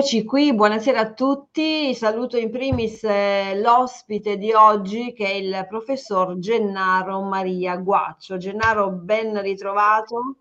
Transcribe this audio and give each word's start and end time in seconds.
Eccoci 0.00 0.24
qui, 0.24 0.54
buonasera 0.54 0.98
a 0.98 1.12
tutti. 1.12 1.94
Saluto 1.94 2.38
in 2.38 2.50
primis 2.50 3.04
eh, 3.04 3.60
l'ospite 3.60 4.38
di 4.38 4.50
oggi 4.50 5.12
che 5.12 5.26
è 5.26 5.34
il 5.34 5.66
professor 5.68 6.38
Gennaro 6.38 7.20
Maria 7.20 7.76
Guaccio. 7.76 8.38
Gennaro, 8.38 8.92
ben 8.92 9.38
ritrovato. 9.42 10.36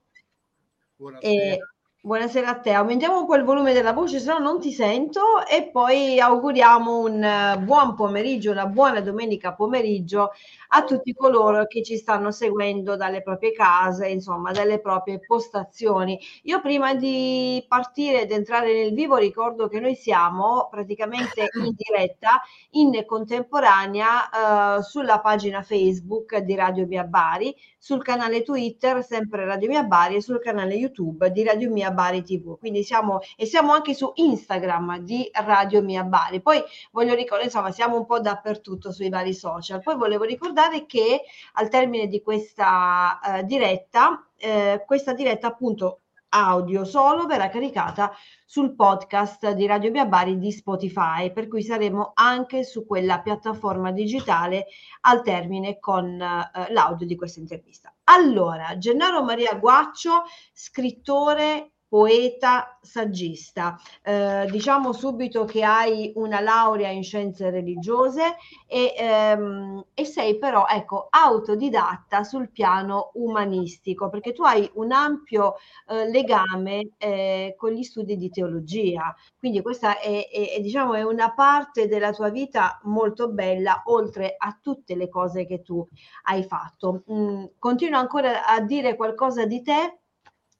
Buonasera. 0.95 1.55
E 1.55 1.59
Buonasera 2.01 2.47
a 2.47 2.59
te, 2.59 2.71
aumentiamo 2.71 3.19
un 3.19 3.25
po' 3.25 3.35
il 3.35 3.43
volume 3.43 3.73
della 3.73 3.91
voce, 3.91 4.19
se 4.21 4.27
no 4.31 4.37
non 4.39 4.61
ti 4.61 4.71
sento 4.71 5.45
e 5.45 5.69
poi 5.69 6.17
auguriamo 6.17 6.97
un 6.97 7.21
eh, 7.21 7.59
buon 7.59 7.93
pomeriggio, 7.93 8.51
una 8.51 8.67
buona 8.67 9.01
domenica 9.01 9.53
pomeriggio 9.53 10.31
a 10.69 10.85
tutti 10.85 11.13
coloro 11.13 11.65
che 11.67 11.83
ci 11.83 11.97
stanno 11.97 12.31
seguendo 12.31 12.95
dalle 12.95 13.21
proprie 13.21 13.51
case, 13.51 14.07
insomma, 14.07 14.51
dalle 14.53 14.79
proprie 14.79 15.19
postazioni. 15.19 16.17
Io 16.43 16.61
prima 16.61 16.95
di 16.95 17.65
partire 17.67 18.21
ed 18.21 18.31
entrare 18.31 18.71
nel 18.71 18.93
vivo 18.93 19.17
ricordo 19.17 19.67
che 19.67 19.81
noi 19.81 19.95
siamo 19.95 20.69
praticamente 20.71 21.47
in 21.61 21.73
diretta 21.75 22.41
in 22.71 23.03
contemporanea 23.05 24.77
eh, 24.77 24.83
sulla 24.83 25.19
pagina 25.19 25.63
Facebook 25.63 26.37
di 26.37 26.55
Radio 26.55 26.85
Mia 26.87 27.03
Bari, 27.03 27.53
sul 27.79 28.03
canale 28.03 28.43
Twitter 28.43 29.03
sempre 29.03 29.45
Radio 29.45 29.69
Mia 29.69 29.83
Bari 29.83 30.15
e 30.15 30.21
sul 30.21 30.41
canale 30.41 30.75
YouTube 30.75 31.31
di 31.31 31.43
Radio 31.43 31.71
Mia 31.71 31.91
Bari 31.91 32.21
TV. 32.23 32.59
Quindi 32.59 32.83
siamo 32.83 33.19
e 33.37 33.45
siamo 33.45 33.71
anche 33.71 33.93
su 33.93 34.11
Instagram 34.15 34.99
di 34.99 35.29
Radio 35.31 35.81
Mia 35.81 36.03
Bari. 36.03 36.41
Poi 36.41 36.61
voglio 36.91 37.15
ricordare, 37.15 37.45
insomma, 37.45 37.71
siamo 37.71 37.95
un 37.95 38.05
po' 38.05 38.19
dappertutto 38.19 38.91
sui 38.91 39.09
vari 39.09 39.33
social. 39.33 39.81
Poi 39.81 39.95
volevo 39.95 40.25
ricordare 40.25 40.85
che 40.85 41.21
al 41.53 41.69
termine 41.69 42.07
di 42.07 42.21
questa 42.21 43.19
eh, 43.19 43.43
diretta, 43.45 44.27
eh, 44.35 44.83
questa 44.85 45.13
diretta 45.13 45.47
appunto 45.47 46.01
audio 46.29 46.85
solo 46.85 47.25
verrà 47.25 47.49
caricata 47.49 48.11
sul 48.45 48.75
podcast 48.75 49.51
di 49.51 49.65
Radio 49.65 49.91
Mia 49.91 50.05
Bari 50.05 50.37
di 50.37 50.51
Spotify, 50.51 51.31
per 51.31 51.47
cui 51.47 51.63
saremo 51.63 52.11
anche 52.13 52.63
su 52.63 52.85
quella 52.85 53.21
piattaforma 53.21 53.91
digitale 53.91 54.67
al 55.01 55.21
termine 55.21 55.79
con 55.79 56.19
eh, 56.21 56.71
l'audio 56.71 57.05
di 57.05 57.15
questa 57.15 57.39
intervista. 57.39 57.93
Allora, 58.05 58.77
Gennaro 58.77 59.23
Maria 59.23 59.53
Guaccio, 59.55 60.23
scrittore 60.51 61.73
poeta, 61.89 62.77
saggista. 62.81 63.77
Eh, 64.03 64.47
diciamo 64.51 64.93
subito 64.93 65.43
che 65.45 65.63
hai 65.63 66.11
una 66.15 66.39
laurea 66.39 66.89
in 66.89 67.03
scienze 67.03 67.49
religiose 67.49 68.35
e, 68.67 68.93
ehm, 68.95 69.83
e, 69.95 70.05
sei 70.05 70.37
però 70.37 70.65
ecco, 70.67 71.07
autodidatta 71.09 72.23
sul 72.23 72.51
piano 72.51 73.09
umanistico, 73.15 74.09
perché 74.09 74.33
tu 74.33 74.43
hai 74.43 74.69
un 74.75 74.91
ampio 74.91 75.55
eh, 75.87 76.07
legame 76.09 76.91
eh, 76.97 77.55
con 77.57 77.71
gli 77.71 77.83
studi 77.83 78.15
di 78.17 78.29
teologia. 78.29 79.13
Quindi 79.37 79.61
questa 79.61 79.99
è, 79.99 80.29
è, 80.29 80.53
è, 80.57 80.59
diciamo, 80.61 80.93
è 80.93 81.01
una 81.01 81.33
parte 81.33 81.87
della 81.87 82.11
tua 82.11 82.29
vita 82.29 82.79
molto 82.83 83.29
bella, 83.29 83.81
oltre 83.85 84.35
a 84.37 84.57
tutte 84.61 84.95
le 84.95 85.09
cose 85.09 85.47
che 85.47 85.63
tu 85.63 85.85
hai 86.25 86.43
fatto. 86.43 87.03
Mm, 87.11 87.45
continuo 87.57 87.97
ancora 87.99 88.45
a 88.45 88.61
dire 88.61 88.95
qualcosa 88.95 89.45
di 89.45 89.63
te 89.63 89.98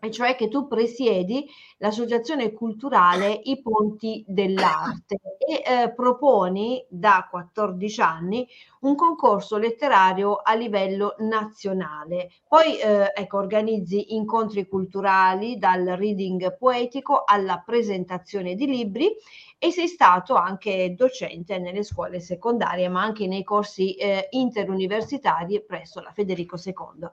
e 0.02 0.12
cioè 0.12 0.36
che 0.36 0.48
tu 0.48 0.68
presiedi 0.68 1.46
l'associazione 1.78 2.54
culturale 2.54 3.42
I 3.44 3.62
Ponti 3.62 4.24
dell'Arte 4.28 5.20
e 5.38 5.64
eh, 5.66 5.94
proponi 5.94 6.86
da 6.88 7.28
14 7.30 8.02
anni 8.02 8.48
un 8.82 8.96
concorso 8.96 9.58
letterario 9.58 10.36
a 10.36 10.54
livello 10.54 11.16
nazionale. 11.20 12.32
Poi 12.48 12.80
eh, 12.80 13.12
ecco, 13.14 13.38
organizzi 13.38 14.16
incontri 14.16 14.68
culturali 14.68 15.58
dal 15.58 15.84
reading 15.86 16.58
poetico 16.58 17.24
alla 17.26 17.62
presentazione 17.66 18.56
di 18.56 18.68
libri 18.68 19.10
e 19.58 19.72
sei 19.72 19.88
stato 19.88 20.36
anche 20.36 20.96
docente 20.96 21.60
nelle 21.60 21.84
scuole 21.84 22.22
secondarie, 22.22 22.88
ma 22.88 23.02
anche 23.02 23.28
nei 23.28 23.44
corsi 23.44 23.96
eh, 23.96 24.28
interuniversitari 24.32 25.62
presso 25.62 26.00
la 26.00 26.12
Federico 26.14 26.56
II. 26.64 27.10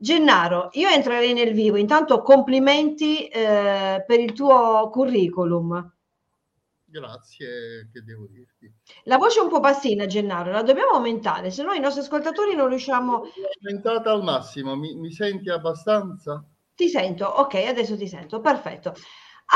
Gennaro, 0.00 0.68
io 0.74 0.88
entrerei 0.88 1.32
nel 1.32 1.52
vivo. 1.52 1.76
Intanto 1.76 2.22
complimenti 2.22 3.26
eh, 3.26 4.04
per 4.06 4.20
il 4.20 4.32
tuo 4.32 4.88
curriculum. 4.92 5.92
Grazie, 6.84 7.90
che 7.92 8.02
devo 8.04 8.26
dirti. 8.30 8.72
La 9.02 9.16
voce 9.16 9.40
è 9.40 9.42
un 9.42 9.48
po' 9.48 9.58
bassina, 9.58 10.06
Gennaro, 10.06 10.52
la 10.52 10.62
dobbiamo 10.62 10.92
aumentare, 10.92 11.50
se 11.50 11.64
no 11.64 11.72
i 11.72 11.80
nostri 11.80 12.02
ascoltatori 12.02 12.54
non 12.54 12.68
riusciamo... 12.68 13.24
aumentata 13.60 14.12
al 14.12 14.22
massimo, 14.22 14.76
mi, 14.76 14.94
mi 14.94 15.10
senti 15.10 15.50
abbastanza? 15.50 16.42
Ti 16.74 16.88
sento, 16.88 17.26
ok, 17.26 17.54
adesso 17.54 17.96
ti 17.96 18.06
sento, 18.06 18.40
perfetto. 18.40 18.94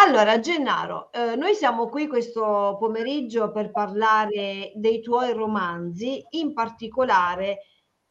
Allora, 0.04 0.40
Gennaro, 0.40 1.12
eh, 1.12 1.36
noi 1.36 1.54
siamo 1.54 1.88
qui 1.88 2.08
questo 2.08 2.76
pomeriggio 2.80 3.52
per 3.52 3.70
parlare 3.70 4.72
dei 4.74 5.00
tuoi 5.00 5.32
romanzi, 5.32 6.22
in 6.30 6.52
particolare 6.52 7.58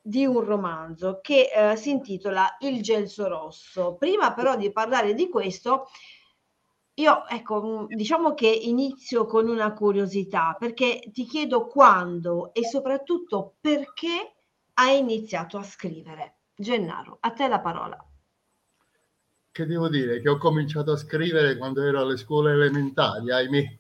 di 0.02 0.26
un 0.26 0.44
romanzo 0.44 1.20
che 1.22 1.50
eh, 1.54 1.76
si 1.76 1.92
intitola 1.92 2.58
Il 2.60 2.82
gelso 2.82 3.28
rosso. 3.28 3.96
Prima 3.96 4.34
però 4.34 4.56
di 4.56 4.72
parlare 4.72 5.14
di 5.14 5.30
questo, 5.30 5.88
io 6.96 7.28
ecco, 7.28 7.64
mm, 7.64 7.86
diciamo 7.96 8.34
che 8.34 8.48
inizio 8.48 9.26
con 9.26 9.48
una 9.48 9.74
curiosità, 9.74 10.56
perché 10.58 11.02
ti 11.12 11.26
chiedo 11.26 11.68
quando 11.68 12.54
e 12.54 12.66
soprattutto 12.66 13.56
perché 13.62 14.34
hai 14.74 14.98
iniziato 14.98 15.58
a 15.58 15.64
scrivere. 15.64 16.38
Gennaro, 16.56 17.18
a 17.22 17.32
te 17.32 17.48
la 17.48 17.60
parola. 17.60 18.06
Che 19.52 19.66
devo 19.66 19.90
dire? 19.90 20.22
Che 20.22 20.30
ho 20.30 20.38
cominciato 20.38 20.94
a 20.94 20.98
scrivere 20.98 21.58
quando 21.58 21.84
ero 21.84 22.02
alle 22.02 22.18
scuole 22.18 22.54
elementari, 22.54 23.32
ahimè, 23.32 23.78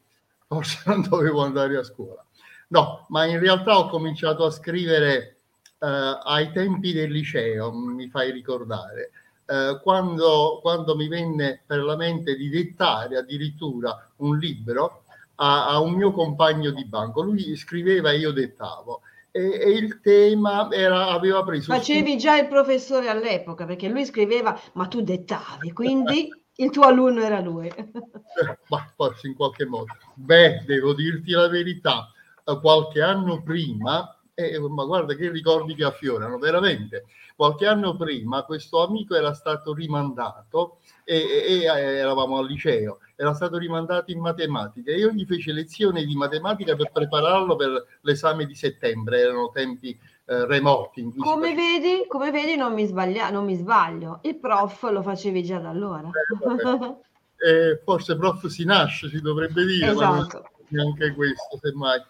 forse 0.47 0.83
non 0.85 1.01
dovevo 1.01 1.43
andare 1.43 1.77
a 1.77 1.83
scuola. 1.83 2.25
No, 2.69 3.05
ma 3.09 3.25
in 3.25 3.39
realtà 3.39 3.77
ho 3.77 3.87
cominciato 3.87 4.45
a 4.45 4.49
scrivere 4.49 5.40
ai 5.87 6.51
tempi 6.51 6.93
del 6.93 7.11
liceo, 7.11 7.73
mi 7.73 8.07
fai 8.07 8.31
ricordare, 8.31 9.11
eh, 9.51 9.79
quando, 9.81 10.59
quando, 10.61 10.95
mi 10.95 11.07
venne 11.07 11.61
per 11.65 11.83
la 11.83 11.97
mente 11.97 12.35
di 12.35 12.49
dettare 12.49 13.17
addirittura 13.17 14.09
un 14.17 14.37
libro 14.37 15.03
a, 15.35 15.67
a 15.67 15.79
un 15.79 15.93
mio 15.93 16.11
compagno 16.11 16.71
di 16.71 16.85
banco. 16.85 17.21
Lui 17.21 17.55
scriveva 17.55 18.11
e 18.11 18.17
io 18.17 18.31
dettavo. 18.31 19.01
E, 19.31 19.41
e, 19.41 19.71
il 19.71 19.99
tema 20.01 20.69
era, 20.71 21.07
aveva 21.07 21.43
preso. 21.43 21.73
Facevi 21.73 22.17
già 22.17 22.37
il 22.37 22.47
professore 22.47 23.09
all'epoca 23.09 23.65
perché 23.65 23.89
lui 23.89 24.05
scriveva, 24.05 24.57
ma 24.73 24.87
tu 24.87 25.01
dettavi, 25.01 25.71
quindi 25.73 26.29
il 26.55 26.69
tuo 26.69 26.83
alunno 26.83 27.21
era 27.21 27.39
lui. 27.39 27.67
Eh, 27.67 27.91
ma 28.69 28.89
forse 28.95 29.27
in 29.27 29.35
qualche 29.35 29.65
modo. 29.65 29.87
Beh, 30.13 30.63
devo 30.65 30.93
dirti 30.93 31.31
la 31.31 31.47
verità, 31.47 32.09
eh, 32.45 32.59
qualche 32.59 33.01
anno 33.01 33.41
prima 33.41 34.15
eh, 34.49 34.59
ma 34.59 34.85
guarda 34.85 35.13
che 35.13 35.29
ricordi 35.29 35.75
che 35.75 35.83
affiorano, 35.83 36.37
veramente. 36.37 37.05
Qualche 37.35 37.65
anno 37.65 37.95
prima 37.95 38.43
questo 38.43 38.83
amico 38.85 39.15
era 39.15 39.33
stato 39.33 39.73
rimandato 39.73 40.77
e, 41.03 41.17
e, 41.17 41.63
e 41.63 41.65
eravamo 41.65 42.37
al 42.37 42.45
liceo, 42.45 42.99
era 43.15 43.33
stato 43.33 43.57
rimandato 43.57 44.11
in 44.11 44.19
matematica 44.19 44.91
e 44.91 44.97
io 44.97 45.11
gli 45.11 45.25
feci 45.25 45.51
lezione 45.51 46.05
di 46.05 46.15
matematica 46.15 46.75
per 46.75 46.91
prepararlo 46.91 47.55
per 47.55 47.85
l'esame 48.01 48.45
di 48.45 48.53
settembre, 48.53 49.21
erano 49.21 49.49
tempi 49.51 49.97
eh, 50.25 50.45
remoti. 50.45 51.13
Come 51.17 51.55
vedi, 51.55 52.05
come 52.07 52.31
vedi 52.31 52.55
non, 52.55 52.73
mi 52.73 52.85
sbaglia, 52.85 53.29
non 53.31 53.45
mi 53.45 53.55
sbaglio, 53.55 54.19
il 54.23 54.37
prof 54.37 54.89
lo 54.91 55.01
facevi 55.01 55.43
già 55.43 55.57
da 55.57 55.69
allora. 55.69 56.09
Eh, 56.09 57.49
eh, 57.49 57.81
forse 57.83 58.15
prof 58.15 58.45
si 58.47 58.63
nasce, 58.65 59.09
si 59.09 59.19
dovrebbe 59.19 59.65
dire, 59.65 59.91
esatto. 59.91 60.41
ma 60.41 60.49
neanche 60.67 61.13
questo, 61.13 61.57
semmai. 61.59 62.01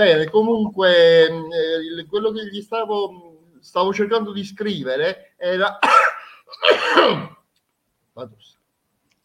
Bene, 0.00 0.30
comunque 0.30 1.26
eh, 1.26 2.06
quello 2.08 2.30
che 2.30 2.46
gli 2.46 2.62
stavo, 2.62 3.58
stavo 3.60 3.92
cercando 3.92 4.32
di 4.32 4.44
scrivere 4.44 5.34
era... 5.36 5.78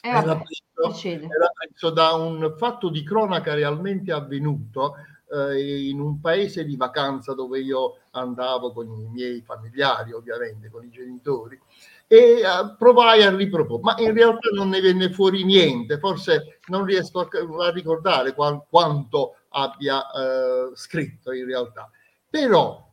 Eh, 0.01 0.09
era, 0.09 0.37
preso, 0.37 1.07
era 1.07 1.51
preso 1.57 1.89
da 1.89 2.13
un 2.13 2.53
fatto 2.57 2.89
di 2.89 3.03
cronaca 3.03 3.53
realmente 3.55 4.11
avvenuto 4.11 4.95
eh, 5.31 5.87
in 5.87 5.99
un 5.99 6.21
paese 6.21 6.63
di 6.63 6.77
vacanza 6.77 7.33
dove 7.33 7.59
io 7.59 8.01
andavo 8.11 8.71
con 8.71 8.87
i 8.87 9.07
miei 9.09 9.41
familiari, 9.41 10.13
ovviamente, 10.13 10.69
con 10.69 10.85
i 10.85 10.89
genitori, 10.89 11.59
e 12.07 12.41
uh, 12.43 12.75
provai 12.77 13.23
a 13.23 13.35
riproporre, 13.35 13.81
ma 13.81 13.95
in 13.97 14.13
realtà 14.13 14.49
non 14.53 14.69
ne 14.69 14.79
venne 14.79 15.11
fuori 15.11 15.43
niente, 15.43 15.97
forse 15.97 16.59
non 16.67 16.85
riesco 16.85 17.21
a, 17.21 17.27
a 17.65 17.71
ricordare 17.71 18.33
qual, 18.33 18.63
quanto 18.69 19.37
abbia 19.49 20.01
eh, 20.11 20.71
scritto 20.75 21.31
in 21.31 21.45
realtà. 21.45 21.89
Però, 22.29 22.91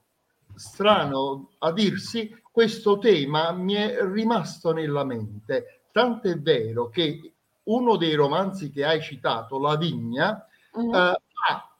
strano 0.55 1.51
a 1.59 1.73
dirsi, 1.73 2.35
questo 2.51 2.99
tema 2.99 3.51
mi 3.53 3.75
è 3.75 3.99
rimasto 4.03 4.73
nella 4.73 5.05
mente, 5.05 5.83
tant'è 5.91 6.39
vero 6.39 6.89
che 6.89 7.35
uno 7.65 7.97
dei 7.97 8.15
romanzi 8.15 8.71
che 8.71 8.85
hai 8.85 9.03
citato, 9.03 9.59
La 9.59 9.77
Vigna, 9.77 10.47
mm. 10.79 10.95
ha 10.95 11.19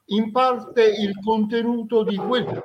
in 0.07 0.31
parte 0.33 0.85
il 0.85 1.19
contenuto 1.23 2.03
di, 2.03 2.17
quel, 2.17 2.63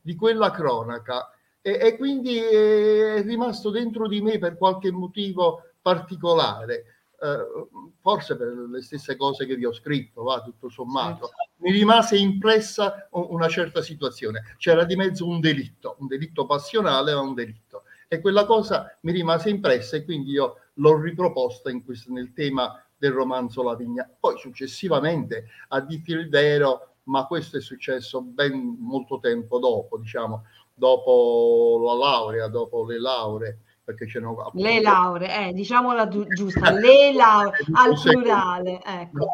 di 0.00 0.14
quella 0.14 0.50
cronaca 0.50 1.28
e, 1.66 1.78
e 1.80 1.96
quindi 1.96 2.36
è 2.36 3.22
rimasto 3.22 3.70
dentro 3.70 4.06
di 4.06 4.20
me 4.20 4.36
per 4.38 4.58
qualche 4.58 4.92
motivo 4.92 5.62
particolare. 5.80 6.84
eh, 7.24 7.68
forse 8.00 8.36
per 8.36 8.48
le 8.48 8.82
stesse 8.82 9.16
cose 9.16 9.46
che 9.46 9.56
vi 9.56 9.64
ho 9.64 9.72
scritto, 9.72 10.22
va 10.22 10.42
tutto 10.42 10.68
sommato, 10.68 11.30
mi 11.58 11.72
rimase 11.72 12.18
impressa 12.18 13.08
una 13.12 13.48
certa 13.48 13.80
situazione. 13.80 14.54
C'era 14.58 14.84
di 14.84 14.94
mezzo 14.94 15.26
un 15.26 15.40
delitto, 15.40 15.96
un 16.00 16.06
delitto 16.06 16.44
passionale, 16.44 17.14
ma 17.14 17.20
un 17.20 17.34
delitto. 17.34 17.84
E 18.08 18.20
quella 18.20 18.44
cosa 18.44 18.96
mi 19.00 19.12
rimase 19.12 19.48
impressa 19.48 19.96
e 19.96 20.04
quindi 20.04 20.32
io 20.32 20.56
l'ho 20.74 21.00
riproposta 21.00 21.70
questo, 21.82 22.12
nel 22.12 22.32
tema 22.34 22.84
del 22.96 23.12
romanzo 23.12 23.62
La 23.62 23.74
Vigna. 23.74 24.08
Poi 24.20 24.38
successivamente, 24.38 25.46
a 25.68 25.80
dirti 25.80 26.12
il 26.12 26.28
vero, 26.28 26.96
ma 27.04 27.26
questo 27.26 27.56
è 27.56 27.60
successo 27.60 28.20
ben 28.20 28.76
molto 28.78 29.18
tempo 29.18 29.58
dopo, 29.58 29.98
diciamo, 29.98 30.44
dopo 30.74 31.80
la 31.84 31.94
laurea, 31.94 32.48
dopo 32.48 32.84
le 32.84 32.98
lauree, 32.98 33.58
perché 33.84 34.06
c'erano 34.06 34.40
appunto, 34.40 34.66
le 34.66 34.80
lauree, 34.80 35.48
eh, 35.48 35.52
diciamola 35.52 36.08
giusta, 36.08 36.72
le 36.72 37.12
lauree 37.12 37.64
al 37.72 38.00
plurale, 38.00 38.80
ecco. 38.84 39.28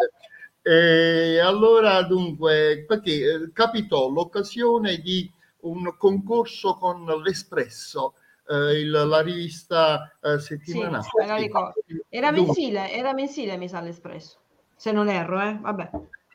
E 0.63 1.41
allora 1.41 2.03
dunque, 2.03 2.85
perché 2.87 3.13
eh, 3.13 3.51
capitò 3.53 4.09
l'occasione 4.09 4.99
di 4.99 5.31
un 5.61 5.95
concorso 5.97 6.75
con 6.75 7.05
l'Espresso, 7.23 8.15
eh, 8.47 8.81
il, 8.81 8.91
la 8.91 9.23
rivista 9.23 10.15
eh, 10.23 10.39
settimanale. 10.39 11.03
Sì, 11.03 11.51
era 12.11 12.31
mensile, 12.31 12.93
era 12.93 13.15
mensile, 13.15 13.57
mi 13.57 13.69
sa 13.69 13.81
l'Espresso, 13.81 14.37
se 14.77 14.93
non 14.93 15.09
erro, 15.09 15.41
eh? 15.41 15.57
Vabbè. 15.59 15.91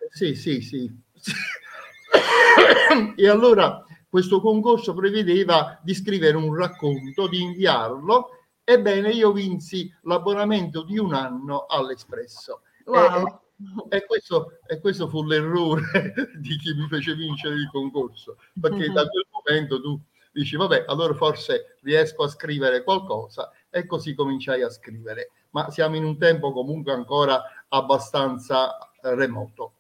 Sì, 0.10 0.34
sì, 0.34 0.62
sì. 0.62 0.92
e 3.16 3.30
allora 3.30 3.86
questo 4.16 4.40
concorso 4.40 4.94
prevedeva 4.94 5.78
di 5.84 5.94
scrivere 5.94 6.38
un 6.38 6.56
racconto, 6.56 7.28
di 7.28 7.42
inviarlo. 7.42 8.30
Ebbene, 8.64 9.10
io 9.10 9.34
vinsi 9.34 9.94
l'abbonamento 10.04 10.84
di 10.84 10.98
un 10.98 11.14
anno 11.14 11.66
all'Espresso. 11.66 12.62
Wow. 12.86 13.42
E, 13.90 13.98
e, 13.98 14.06
questo, 14.06 14.60
e, 14.68 14.80
questo, 14.80 15.10
fu 15.10 15.22
l'errore 15.26 16.14
di 16.40 16.56
chi 16.56 16.74
mi 16.76 16.88
fece 16.88 17.14
vincere 17.14 17.56
il 17.56 17.70
concorso, 17.70 18.38
perché 18.58 18.90
da 18.90 19.06
quel 19.06 19.26
momento 19.32 19.82
tu 19.82 20.00
dici, 20.32 20.56
vabbè, 20.56 20.86
allora 20.88 21.14
forse 21.14 21.76
riesco 21.82 22.24
a 22.24 22.30
scrivere 22.30 22.84
qualcosa 22.84 23.52
e 23.70 23.86
così 23.86 24.16
cominciai 24.16 24.62
a 24.62 24.70
scrivere. 24.70 25.32
Ma 25.50 25.70
siamo 25.72 25.98
in 25.98 26.06
un 26.06 26.18
tempo 26.18 26.54
comunque 26.54 26.94
ancora 26.94 27.44
abbastanza 27.68 28.78
remoto. 29.02 29.74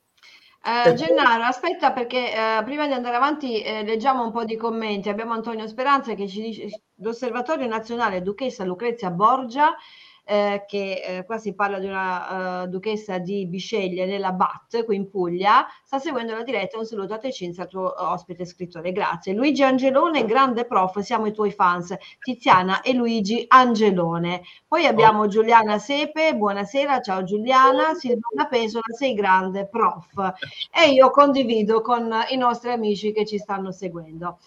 Eh, 0.67 0.93
Gennaro, 0.95 1.43
aspetta 1.43 1.91
perché 1.91 2.33
eh, 2.33 2.63
prima 2.63 2.87
di 2.87 2.93
andare 2.93 3.15
avanti 3.15 3.61
eh, 3.61 3.83
leggiamo 3.83 4.23
un 4.23 4.31
po' 4.31 4.45
di 4.45 4.55
commenti. 4.55 5.09
Abbiamo 5.09 5.33
Antonio 5.33 5.67
Speranza 5.67 6.15
che 6.15 6.27
ci 6.27 6.41
dice 6.41 6.81
l'Osservatorio 6.95 7.67
Nazionale 7.67 8.23
Duchessa 8.23 8.63
Lucrezia 8.63 9.11
Borgia 9.11 9.75
eh, 10.25 10.65
che 10.67 11.01
eh, 11.05 11.23
qua 11.23 11.37
si 11.37 11.53
parla 11.53 11.77
di 11.79 11.85
una 11.85 12.63
uh, 12.63 12.67
duchessa 12.67 13.19
di 13.19 13.45
Bisceglie 13.45 14.05
nella 14.05 14.31
BAT 14.31 14.83
qui 14.83 14.95
in 14.95 15.09
Puglia, 15.09 15.67
sta 15.83 15.99
seguendo 15.99 16.33
la 16.33 16.43
diretta. 16.43 16.77
Un 16.79 16.85
saluto 16.85 17.13
a 17.13 17.17
te 17.19 17.31
Cinzia, 17.31 17.65
tuo 17.65 17.93
ospite 17.95 18.45
scrittore. 18.45 18.91
Grazie. 18.91 19.33
Luigi 19.33 19.63
Angelone, 19.63 20.25
grande 20.25 20.65
prof, 20.65 20.99
siamo 20.99 21.27
i 21.27 21.31
tuoi 21.31 21.51
fans. 21.51 21.95
Tiziana 22.19 22.81
e 22.81 22.93
Luigi 22.93 23.45
Angelone. 23.47 24.41
Poi 24.67 24.85
abbiamo 24.87 25.21
oh. 25.21 25.27
Giuliana 25.27 25.77
Sepe, 25.77 26.35
buonasera, 26.35 27.01
ciao 27.01 27.23
Giuliana. 27.23 27.93
Silvana 27.93 28.47
Pesola, 28.49 28.83
sei 28.97 29.13
grande 29.13 29.67
prof. 29.67 30.33
E 30.71 30.89
io 30.89 31.11
condivido 31.11 31.81
con 31.81 32.11
i 32.29 32.37
nostri 32.37 32.71
amici 32.71 33.11
che 33.11 33.25
ci 33.25 33.37
stanno 33.37 33.71
seguendo. 33.71 34.39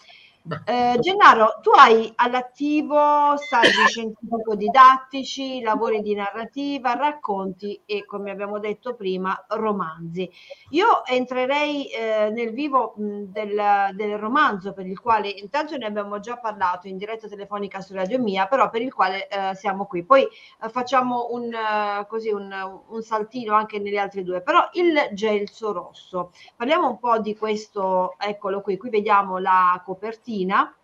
Eh, 0.65 0.97
Gennaro, 1.01 1.59
tu 1.61 1.71
hai 1.71 2.11
all'attivo 2.17 3.37
saggi 3.37 3.85
scientifico-didattici, 3.87 5.61
lavori 5.61 6.01
di 6.01 6.15
narrativa, 6.15 6.95
racconti 6.95 7.83
e, 7.85 8.07
come 8.07 8.31
abbiamo 8.31 8.59
detto 8.59 8.95
prima, 8.95 9.45
romanzi. 9.49 10.31
Io 10.71 11.05
entrerei 11.05 11.91
eh, 11.91 12.31
nel 12.31 12.53
vivo 12.53 12.95
mh, 12.97 13.25
del, 13.25 13.91
del, 13.93 14.17
romanzo 14.17 14.73
per 14.73 14.87
il 14.87 14.99
quale 14.99 15.29
intanto 15.29 15.77
ne 15.77 15.85
abbiamo 15.85 16.19
già 16.19 16.39
parlato 16.39 16.89
in 16.89 16.97
diretta 16.97 17.29
telefonica 17.29 17.83
su 17.83 17.93
Radio 17.93 18.19
Mia, 18.19 18.47
però 18.47 18.71
per 18.71 18.81
il 18.81 18.95
quale 18.95 19.29
eh, 19.29 19.55
siamo 19.55 19.85
qui. 19.85 20.03
Poi 20.03 20.23
eh, 20.23 20.69
facciamo 20.71 21.29
un, 21.31 21.51
uh, 21.53 22.07
così 22.07 22.31
un, 22.31 22.83
un, 22.89 23.03
saltino 23.03 23.55
anche 23.55 23.79
nelle 23.79 23.99
altre 23.99 24.23
due. 24.23 24.41
Però 24.41 24.67
il 24.73 25.11
gelso 25.13 25.73
rosso, 25.73 26.33
parliamo 26.57 26.89
un 26.89 26.99
po' 26.99 27.19
di 27.19 27.37
questo, 27.37 28.15
eccolo 28.19 28.63
qui, 28.63 28.79
qui 28.79 28.89
vediamo 28.89 29.37
la 29.39 29.81
copertina 29.85 30.37
Martina 30.47 30.75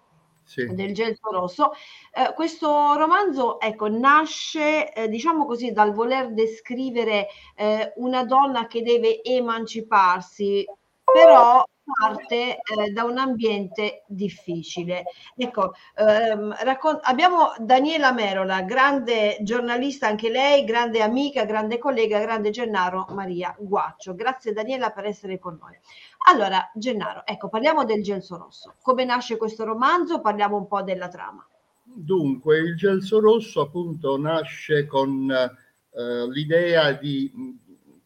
sì. 0.43 0.67
del 0.75 0.93
Gelso 0.93 1.31
Rosso. 1.31 1.73
Eh, 2.13 2.33
questo 2.35 2.95
romanzo 2.97 3.61
ecco, 3.61 3.89
nasce, 3.89 4.93
eh, 4.93 5.09
diciamo 5.09 5.47
così, 5.47 5.73
dal 5.73 5.93
voler 5.93 6.33
descrivere 6.33 7.29
eh, 7.55 7.93
una 7.97 8.25
donna 8.25 8.67
che 8.67 8.83
deve 8.83 9.23
emanciparsi, 9.23 10.65
però 11.05 11.65
parte 11.85 12.61
eh, 12.61 12.91
da 12.93 13.05
un 13.05 13.19
ambiente 13.19 14.05
difficile. 14.07 15.05
Ecco, 15.37 15.75
ehm, 15.97 16.57
raccon- 16.63 17.01
abbiamo 17.03 17.53
Daniela 17.59 18.11
Merola, 18.13 18.63
grande 18.63 19.37
giornalista 19.43 20.07
anche 20.07 20.31
lei, 20.31 20.65
grande 20.65 21.03
amica, 21.03 21.45
grande 21.45 21.79
collega, 21.79 22.19
grande 22.21 22.51
Gennaro 22.51 23.07
Maria 23.11 23.55
Guaccio. 23.59 24.15
Grazie 24.15 24.53
Daniela 24.53 24.91
per 24.91 25.05
essere 25.05 25.39
con 25.39 25.59
noi. 25.61 25.79
Allora, 26.27 26.71
Gennaro, 26.75 27.27
ecco, 27.27 27.49
parliamo 27.49 27.85
del 27.85 28.03
Gelso 28.03 28.37
Rosso. 28.37 28.77
Come 28.81 29.05
nasce 29.05 29.37
questo 29.37 29.65
romanzo? 29.65 30.21
Parliamo 30.21 30.57
un 30.57 30.67
po' 30.67 30.83
della 30.83 31.09
trama. 31.09 31.47
Dunque, 31.83 32.59
il 32.59 32.77
Gelso 32.77 33.21
Rosso 33.21 33.61
appunto 33.61 34.17
nasce 34.17 34.87
con 34.87 35.31
eh, 35.31 36.29
l'idea 36.31 36.93
di 36.93 37.31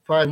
fare 0.02 0.30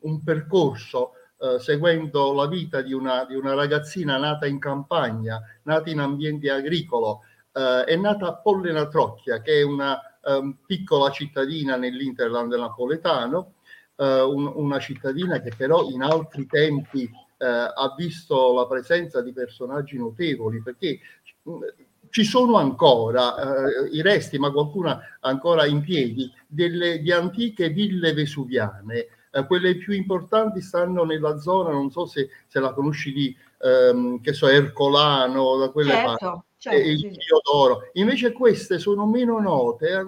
un 0.00 0.22
percorso 0.22 1.12
eh, 1.40 1.58
seguendo 1.60 2.32
la 2.32 2.46
vita 2.46 2.80
di 2.80 2.92
una, 2.92 3.24
di 3.24 3.34
una, 3.34 3.54
ragazzina 3.54 4.16
nata 4.16 4.46
in 4.46 4.58
campagna, 4.58 5.40
nata 5.64 5.90
in 5.90 6.00
ambiente 6.00 6.50
agricolo, 6.50 7.20
eh, 7.52 7.84
è 7.84 7.96
nata 7.96 8.26
a 8.26 8.36
Pollena 8.36 8.88
Trocchia, 8.88 9.40
che 9.40 9.60
è 9.60 9.62
una 9.62 10.00
um, 10.24 10.56
piccola 10.66 11.10
cittadina 11.10 11.76
nell'Interland 11.76 12.52
napoletano, 12.54 13.52
eh, 13.98 14.20
un, 14.20 14.50
una 14.54 14.78
cittadina 14.78 15.40
che 15.40 15.52
però 15.56 15.88
in 15.88 16.02
altri 16.02 16.46
tempi 16.46 17.02
eh, 17.02 17.46
ha 17.46 17.94
visto 17.96 18.52
la 18.54 18.66
presenza 18.66 19.20
di 19.20 19.32
personaggi 19.32 19.96
notevoli, 19.96 20.62
perché 20.62 21.00
mm, 21.48 21.62
ci 22.10 22.24
sono 22.24 22.56
ancora 22.56 23.36
eh, 23.36 23.88
i 23.92 24.02
resti, 24.02 24.38
ma 24.38 24.50
qualcuna 24.50 25.00
ancora 25.20 25.66
in 25.66 25.80
piedi, 25.80 26.32
delle, 26.46 27.00
di 27.00 27.12
antiche 27.12 27.70
ville 27.70 28.12
vesuviane. 28.12 29.06
Eh, 29.30 29.46
quelle 29.46 29.76
più 29.76 29.92
importanti 29.92 30.60
stanno 30.60 31.04
nella 31.04 31.38
zona, 31.38 31.70
non 31.70 31.90
so 31.90 32.06
se, 32.06 32.30
se 32.46 32.60
la 32.60 32.72
conosci 32.72 33.12
di, 33.12 33.36
ehm, 33.62 34.20
che 34.20 34.32
so, 34.32 34.48
Ercolano, 34.48 35.56
da 35.58 35.70
quelle 35.70 35.90
certo, 35.90 36.18
parti, 36.18 36.42
certo, 36.56 36.88
il 36.88 36.98
sì. 36.98 38.00
Invece 38.00 38.32
queste 38.32 38.78
sono 38.78 39.06
meno 39.06 39.38
note, 39.38 39.90
eh, 39.90 40.06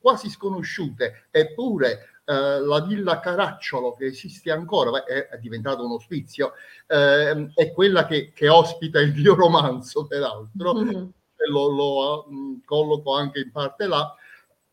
quasi 0.00 0.30
sconosciute, 0.30 1.26
eppure 1.30 2.15
eh, 2.28 2.60
la 2.60 2.80
villa 2.80 3.20
Caracciolo 3.20 3.94
che 3.94 4.06
esiste 4.06 4.50
ancora, 4.50 5.04
è, 5.04 5.28
è 5.28 5.38
diventato 5.38 5.84
un 5.84 5.92
ospizio, 5.92 6.54
eh, 6.88 7.52
è 7.54 7.72
quella 7.72 8.04
che, 8.04 8.32
che, 8.34 8.48
ospita 8.48 9.00
il 9.00 9.14
mio 9.14 9.34
romanzo, 9.34 10.06
peraltro, 10.06 10.74
mm-hmm. 10.74 11.04
lo, 11.50 11.70
lo 11.70 12.26
mh, 12.28 12.64
colloco 12.64 13.14
anche 13.14 13.38
in 13.38 13.52
parte 13.52 13.86
là, 13.86 14.12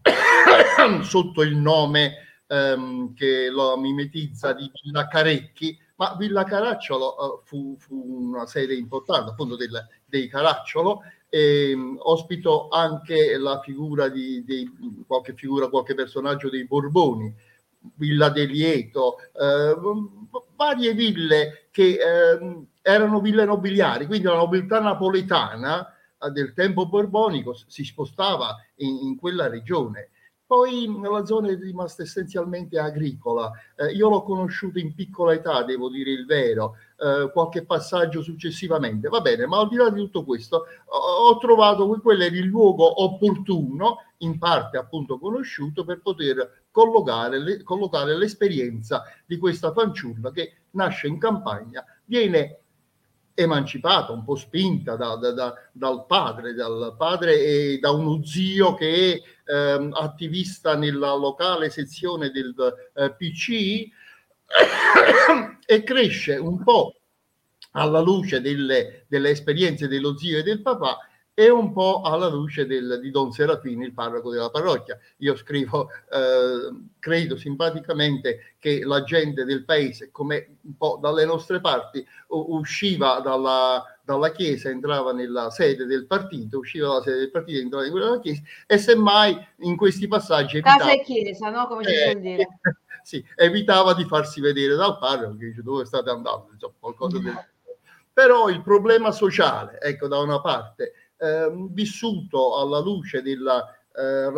sotto 1.03 1.43
il 1.43 1.55
nome 1.55 2.15
ehm, 2.48 3.13
che 3.13 3.50
lo 3.50 3.77
mimetizza 3.77 4.53
di 4.53 4.69
Villa 4.81 5.07
Carecchi, 5.07 5.77
ma 5.98 6.15
Villa 6.17 6.43
Caracciolo 6.43 7.15
uh, 7.17 7.41
fu, 7.45 7.75
fu, 7.77 8.31
una 8.31 8.48
serie 8.48 8.75
importante 8.75 9.29
appunto 9.29 9.55
del, 9.55 9.79
dei 10.05 10.27
Caracciolo 10.27 11.01
e 11.33 11.71
ehm, 11.71 11.97
ospito 12.03 12.67
anche 12.69 13.37
la 13.39 13.59
figura 13.59 14.07
di, 14.07 14.43
di, 14.45 15.03
qualche 15.07 15.33
figura, 15.33 15.67
qualche 15.67 15.95
personaggio 15.95 16.47
dei 16.47 16.67
Borboni, 16.67 17.33
Villa 17.95 18.29
De 18.29 18.45
Lieto, 18.45 19.17
eh, 19.17 19.75
varie 20.55 20.93
ville 20.93 21.69
che 21.71 21.97
eh, 21.97 22.65
erano 22.83 23.19
ville 23.19 23.45
nobiliari, 23.45 24.05
quindi 24.05 24.27
la 24.27 24.35
nobiltà 24.35 24.79
napoletana 24.79 25.91
eh, 26.21 26.29
del 26.29 26.53
tempo 26.53 26.87
borbonico 26.87 27.57
si 27.65 27.83
spostava 27.83 28.55
in, 28.75 28.99
in 29.01 29.15
quella 29.17 29.47
regione 29.47 30.09
poi 30.53 30.88
la 31.01 31.25
zona 31.25 31.50
è 31.50 31.57
rimasta 31.57 32.03
essenzialmente 32.03 32.77
agricola. 32.77 33.51
Eh, 33.75 33.91
io 33.93 34.07
l'ho 34.07 34.22
conosciuto 34.22 34.77
in 34.77 34.93
piccola 34.93 35.33
età, 35.33 35.63
devo 35.63 35.89
dire 35.89 36.12
il 36.12 36.27
vero, 36.27 36.75
eh, 37.00 37.31
qualche 37.33 37.65
passaggio 37.65 38.22
successivamente. 38.22 39.10
Va 39.10 39.19
bene, 39.22 39.48
ma 39.48 39.57
al 39.57 39.67
di 39.67 39.77
là 39.77 39.89
di 39.89 40.00
tutto 40.00 40.24
questo, 40.24 40.65
ho, 40.86 40.98
ho 41.27 41.38
trovato 41.39 41.89
che 41.91 42.00
quello 42.01 42.22
era 42.22 42.36
il 42.36 42.45
luogo 42.45 43.01
opportuno, 43.01 43.98
in 44.17 44.38
parte 44.38 44.77
appunto 44.77 45.17
conosciuto, 45.17 45.83
per 45.83 46.01
poter 46.01 46.65
collocare, 46.69 47.39
le, 47.39 47.63
collocare 47.63 48.15
l'esperienza 48.15 49.05
di 49.25 49.38
questa 49.38 49.74
fanciulla 49.74 50.31
che 50.31 50.57
nasce 50.72 51.07
in 51.07 51.17
campagna, 51.17 51.83
viene 52.05 52.62
emancipata, 53.35 54.11
un 54.11 54.23
po' 54.23 54.35
spinta 54.35 54.95
da, 54.95 55.15
da, 55.15 55.31
da, 55.31 55.53
dal 55.71 56.05
padre, 56.05 56.53
dal 56.53 56.95
padre 56.97 57.39
e 57.39 57.79
da 57.79 57.91
uno 57.91 58.23
zio 58.23 58.73
che 58.75 59.21
è 59.45 59.51
ehm, 59.51 59.93
attivista 59.93 60.75
nella 60.75 61.13
locale 61.15 61.69
sezione 61.69 62.29
del 62.29 62.53
eh, 62.95 63.13
PC 63.13 63.87
e 65.65 65.83
cresce 65.83 66.35
un 66.35 66.63
po' 66.63 66.95
alla 67.71 67.99
luce 67.99 68.39
delle, 68.41 69.05
delle 69.07 69.31
esperienze 69.31 69.87
dello 69.87 70.15
zio 70.17 70.37
e 70.37 70.43
del 70.43 70.61
papà 70.61 70.97
e 71.35 71.49
un 71.49 71.73
po' 71.73 72.01
alla 72.01 72.27
luce 72.27 72.67
del, 72.67 72.99
di 73.01 73.09
Don 73.09 73.31
Serafini, 73.31 73.85
il 73.85 73.93
parroco 73.93 74.29
della 74.29 74.51
parrocchia. 74.51 74.97
Io 75.17 75.35
scrivo, 75.35 75.89
eh, 76.11 76.69
credo 76.99 77.35
simpaticamente 77.37 78.55
che 78.59 78.83
la 78.83 79.03
gente 79.03 79.43
del 79.43 79.65
paese, 79.65 80.11
come 80.11 80.57
un 80.61 80.77
po' 80.77 80.99
dalle 81.01 81.25
nostre 81.25 81.59
parti, 81.59 82.05
usciva 82.27 83.19
dalla, 83.19 83.83
dalla 84.03 84.31
chiesa, 84.31 84.69
entrava 84.69 85.11
nella 85.11 85.49
sede 85.49 85.85
del 85.85 86.05
partito, 86.05 86.59
usciva 86.59 86.87
dalla 86.87 87.01
sede 87.01 87.17
del 87.17 87.31
partito, 87.31 87.59
entrava 87.59 87.85
in 87.85 87.91
quella 87.91 88.09
della 88.09 88.21
chiesa 88.21 88.41
e 88.67 88.77
semmai 88.77 89.47
in 89.59 89.75
questi 89.75 90.07
passaggi 90.07 90.57
evitava, 90.57 90.77
casa 90.77 90.91
e 90.91 91.01
chiesa, 91.01 91.49
no? 91.49 91.65
Come 91.65 91.83
si 91.83 91.93
eh, 91.93 92.19
dire. 92.19 92.47
sì, 93.01 93.25
evitava 93.35 93.95
di 93.95 94.05
farsi 94.05 94.39
vedere 94.39 94.75
dal 94.75 94.99
parroco 94.99 95.35
che 95.37 95.47
dice 95.47 95.63
dove 95.63 95.83
state 95.85 96.11
andando, 96.11 96.49
insomma, 96.53 96.73
qualcosa 96.79 97.17
del 97.17 97.51
però 98.13 98.47
il 98.47 98.61
problema 98.61 99.11
sociale, 99.11 99.79
ecco, 99.81 100.07
da 100.07 100.19
una 100.19 100.39
parte, 100.39 100.93
vissuto 101.70 102.58
alla 102.58 102.79
luce 102.79 103.22
della, 103.22 103.65
eh, 103.96 104.32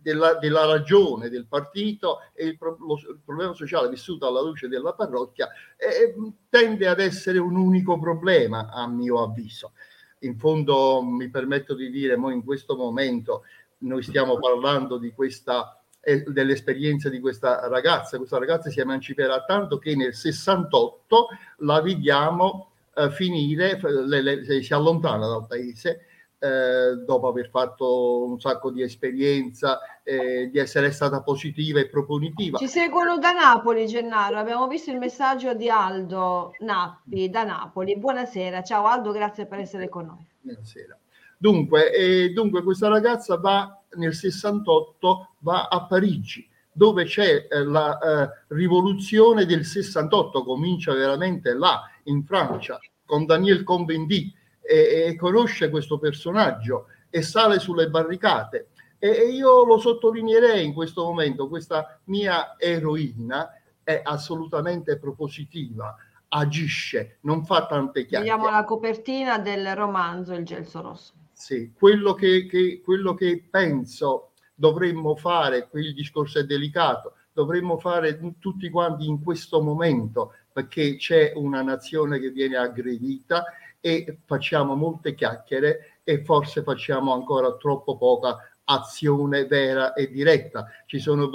della, 0.00 0.34
della, 0.34 0.64
ragione 0.66 1.28
del 1.28 1.46
partito 1.46 2.20
e 2.32 2.46
il, 2.46 2.58
pro, 2.58 2.76
lo, 2.78 2.94
il, 2.94 3.20
problema 3.24 3.52
sociale 3.54 3.88
vissuto 3.88 4.26
alla 4.26 4.40
luce 4.40 4.68
della 4.68 4.92
parrocchia 4.92 5.48
eh, 5.76 6.14
tende 6.48 6.86
ad 6.86 7.00
essere 7.00 7.38
un 7.38 7.56
unico 7.56 7.98
problema, 7.98 8.70
a 8.70 8.86
mio 8.86 9.22
avviso. 9.22 9.72
In 10.20 10.38
fondo, 10.38 11.02
mi 11.02 11.28
permetto 11.28 11.74
di 11.74 11.90
dire, 11.90 12.14
in 12.14 12.44
questo 12.44 12.76
momento 12.76 13.42
noi 13.78 14.02
stiamo 14.02 14.38
parlando 14.38 14.96
di 14.96 15.12
questa 15.12 15.78
dell'esperienza 16.26 17.08
di 17.08 17.18
questa 17.20 17.66
ragazza. 17.68 18.18
Questa 18.18 18.38
ragazza 18.38 18.70
si 18.70 18.80
emanciperà 18.80 19.42
tanto 19.44 19.78
che 19.78 19.96
nel 19.96 20.14
68 20.14 21.28
la 21.58 21.80
vediamo 21.80 22.72
eh, 22.96 23.10
finire, 23.10 23.80
le, 23.82 24.22
le, 24.22 24.62
si 24.62 24.72
allontana 24.72 25.26
dal 25.26 25.46
paese 25.46 26.06
eh, 26.44 26.96
dopo 27.06 27.28
aver 27.28 27.48
fatto 27.48 28.24
un 28.24 28.38
sacco 28.38 28.70
di 28.70 28.82
esperienza, 28.82 29.78
eh, 30.02 30.50
di 30.50 30.58
essere 30.58 30.90
stata 30.90 31.22
positiva 31.22 31.80
e 31.80 31.88
proponitiva. 31.88 32.58
Ci 32.58 32.68
seguono 32.68 33.16
da 33.18 33.32
Napoli, 33.32 33.86
Gennaro. 33.86 34.36
Abbiamo 34.36 34.66
visto 34.68 34.90
il 34.90 34.98
messaggio 34.98 35.54
di 35.54 35.70
Aldo 35.70 36.52
Nappi 36.60 37.30
da 37.30 37.44
Napoli. 37.44 37.96
Buonasera, 37.96 38.62
ciao 38.62 38.84
Aldo, 38.84 39.12
grazie 39.12 39.46
per 39.46 39.60
essere 39.60 39.88
con 39.88 40.04
noi. 40.04 40.26
Buonasera. 40.40 40.98
Dunque, 41.38 41.92
eh, 41.92 42.30
dunque 42.30 42.62
questa 42.62 42.88
ragazza 42.88 43.36
va 43.38 43.80
nel 43.96 44.14
68, 44.14 45.30
va 45.38 45.68
a 45.68 45.86
Parigi 45.86 46.46
dove 46.74 47.04
c'è 47.04 47.46
eh, 47.48 47.64
la 47.64 47.98
eh, 47.98 48.30
rivoluzione 48.48 49.46
del 49.46 49.64
68, 49.64 50.44
comincia 50.44 50.92
veramente 50.92 51.54
là, 51.54 51.82
in 52.04 52.24
Francia, 52.24 52.78
con 53.06 53.24
Daniel 53.24 53.62
Convendi, 53.62 54.34
e, 54.60 55.04
e 55.06 55.16
conosce 55.16 55.70
questo 55.70 55.98
personaggio 55.98 56.86
e 57.10 57.22
sale 57.22 57.58
sulle 57.58 57.88
barricate. 57.88 58.70
E, 58.98 59.08
e 59.08 59.28
io 59.28 59.64
lo 59.64 59.78
sottolineerei 59.78 60.64
in 60.64 60.72
questo 60.72 61.04
momento, 61.04 61.48
questa 61.48 62.00
mia 62.04 62.56
eroina 62.58 63.50
è 63.82 64.00
assolutamente 64.02 64.98
propositiva, 64.98 65.94
agisce, 66.28 67.18
non 67.20 67.44
fa 67.44 67.66
tante 67.66 68.06
chiacchiere. 68.06 68.36
Vediamo 68.36 68.50
la 68.50 68.64
copertina 68.64 69.38
del 69.38 69.76
romanzo 69.76 70.32
Il 70.32 70.44
gelso 70.44 70.80
rosso. 70.80 71.12
Sì, 71.32 71.72
quello 71.76 72.14
che, 72.14 72.46
che, 72.46 72.80
quello 72.82 73.14
che 73.14 73.46
penso 73.50 74.30
dovremmo 74.54 75.16
fare, 75.16 75.68
qui 75.68 75.86
il 75.86 75.94
discorso 75.94 76.38
è 76.38 76.44
delicato, 76.44 77.14
dovremmo 77.32 77.78
fare 77.78 78.18
tutti 78.38 78.70
quanti 78.70 79.06
in 79.06 79.22
questo 79.22 79.60
momento 79.60 80.32
perché 80.52 80.96
c'è 80.96 81.32
una 81.34 81.62
nazione 81.62 82.20
che 82.20 82.30
viene 82.30 82.56
aggredita 82.56 83.44
e 83.80 84.20
facciamo 84.24 84.76
molte 84.76 85.14
chiacchiere 85.14 85.98
e 86.04 86.22
forse 86.22 86.62
facciamo 86.62 87.12
ancora 87.12 87.56
troppo 87.56 87.96
poca 87.96 88.38
azione 88.64 89.46
vera 89.46 89.92
e 89.94 90.10
diretta. 90.10 90.66
Ci 90.86 91.00
sono 91.00 91.28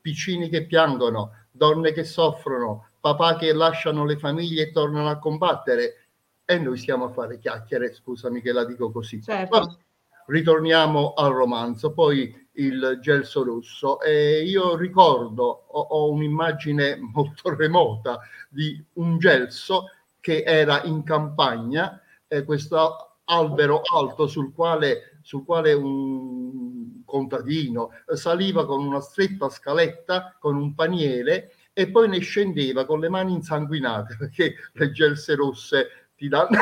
piccini 0.00 0.48
che 0.48 0.64
piangono, 0.64 1.32
donne 1.50 1.92
che 1.92 2.02
soffrono, 2.02 2.88
papà 2.98 3.36
che 3.36 3.52
lasciano 3.52 4.04
le 4.06 4.16
famiglie 4.16 4.62
e 4.62 4.72
tornano 4.72 5.10
a 5.10 5.18
combattere 5.18 6.06
e 6.44 6.58
noi 6.58 6.78
stiamo 6.78 7.04
a 7.04 7.10
fare 7.10 7.38
chiacchiere, 7.38 7.92
scusami 7.92 8.40
che 8.40 8.52
la 8.52 8.64
dico 8.64 8.90
così. 8.90 9.22
Certo. 9.22 9.78
ritorniamo 10.26 11.12
al 11.14 11.32
romanzo. 11.32 11.92
Poi 11.92 12.41
il 12.54 12.98
gelso 13.00 13.44
rosso 13.44 14.00
e 14.00 14.42
io 14.42 14.76
ricordo, 14.76 15.64
ho, 15.68 15.80
ho 15.80 16.10
un'immagine 16.10 16.98
molto 17.00 17.54
remota 17.54 18.20
di 18.48 18.82
un 18.94 19.18
gelso 19.18 19.90
che 20.20 20.42
era 20.44 20.82
in 20.84 21.02
campagna, 21.02 22.00
eh, 22.28 22.44
questo 22.44 23.18
albero 23.24 23.82
alto 23.94 24.26
sul 24.26 24.52
quale, 24.52 25.18
sul 25.22 25.44
quale 25.44 25.72
un 25.72 27.02
contadino 27.04 27.90
saliva 28.14 28.64
con 28.66 28.84
una 28.84 29.00
stretta 29.00 29.48
scaletta, 29.48 30.36
con 30.38 30.56
un 30.56 30.74
paniere 30.74 31.54
e 31.72 31.90
poi 31.90 32.08
ne 32.08 32.18
scendeva 32.20 32.84
con 32.84 33.00
le 33.00 33.08
mani 33.08 33.32
insanguinate 33.32 34.16
perché 34.18 34.54
le 34.72 34.90
gelse 34.92 35.34
rosse 35.34 36.08
ti 36.16 36.28
danno 36.28 36.58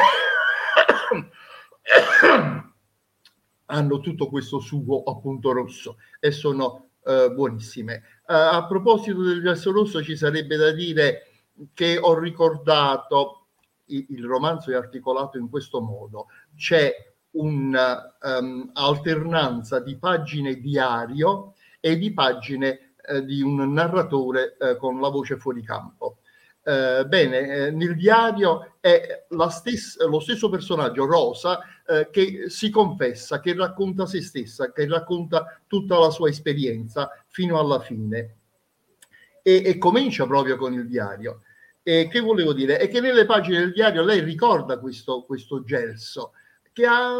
hanno 3.70 4.00
tutto 4.00 4.28
questo 4.28 4.58
sugo 4.58 5.04
appunto 5.04 5.52
rosso 5.52 5.96
e 6.18 6.32
sono 6.32 6.88
eh, 7.04 7.30
buonissime. 7.32 8.02
Uh, 8.26 8.32
a 8.32 8.66
proposito 8.66 9.22
del 9.22 9.40
gesso 9.42 9.70
rosso 9.72 10.02
ci 10.02 10.16
sarebbe 10.16 10.56
da 10.56 10.72
dire 10.72 11.26
che 11.72 11.96
ho 11.98 12.18
ricordato, 12.18 13.46
il, 13.86 14.04
il 14.10 14.22
romanzo 14.24 14.70
è 14.70 14.74
articolato 14.74 15.38
in 15.38 15.48
questo 15.48 15.80
modo, 15.80 16.26
c'è 16.56 16.92
un'alternanza 17.32 19.76
um, 19.76 19.84
di 19.84 19.96
pagine 19.96 20.56
diario 20.56 21.54
e 21.80 21.96
di 21.96 22.12
pagine 22.12 22.94
eh, 23.08 23.24
di 23.24 23.40
un 23.40 23.72
narratore 23.72 24.56
eh, 24.58 24.76
con 24.76 25.00
la 25.00 25.08
voce 25.08 25.36
fuori 25.36 25.62
campo. 25.62 26.18
Eh, 26.62 27.06
bene, 27.06 27.38
eh, 27.38 27.70
nel 27.70 27.96
diario 27.96 28.74
è 28.80 29.24
stessa, 29.48 30.06
lo 30.06 30.20
stesso 30.20 30.50
personaggio, 30.50 31.06
Rosa, 31.06 31.60
eh, 31.86 32.08
che 32.10 32.44
si 32.48 32.68
confessa, 32.68 33.40
che 33.40 33.54
racconta 33.54 34.04
se 34.06 34.20
stessa, 34.20 34.70
che 34.70 34.86
racconta 34.86 35.60
tutta 35.66 35.98
la 35.98 36.10
sua 36.10 36.28
esperienza 36.28 37.10
fino 37.28 37.58
alla 37.58 37.80
fine. 37.80 38.36
E, 39.42 39.62
e 39.64 39.78
comincia 39.78 40.26
proprio 40.26 40.56
con 40.56 40.74
il 40.74 40.86
diario. 40.86 41.42
E 41.82 42.08
che 42.10 42.20
volevo 42.20 42.52
dire? 42.52 42.76
È 42.76 42.88
che 42.88 43.00
nelle 43.00 43.24
pagine 43.24 43.58
del 43.58 43.72
diario 43.72 44.04
lei 44.04 44.20
ricorda 44.20 44.78
questo, 44.78 45.24
questo 45.24 45.64
gelso 45.64 46.32
che 46.72 46.84
ha, 46.86 47.10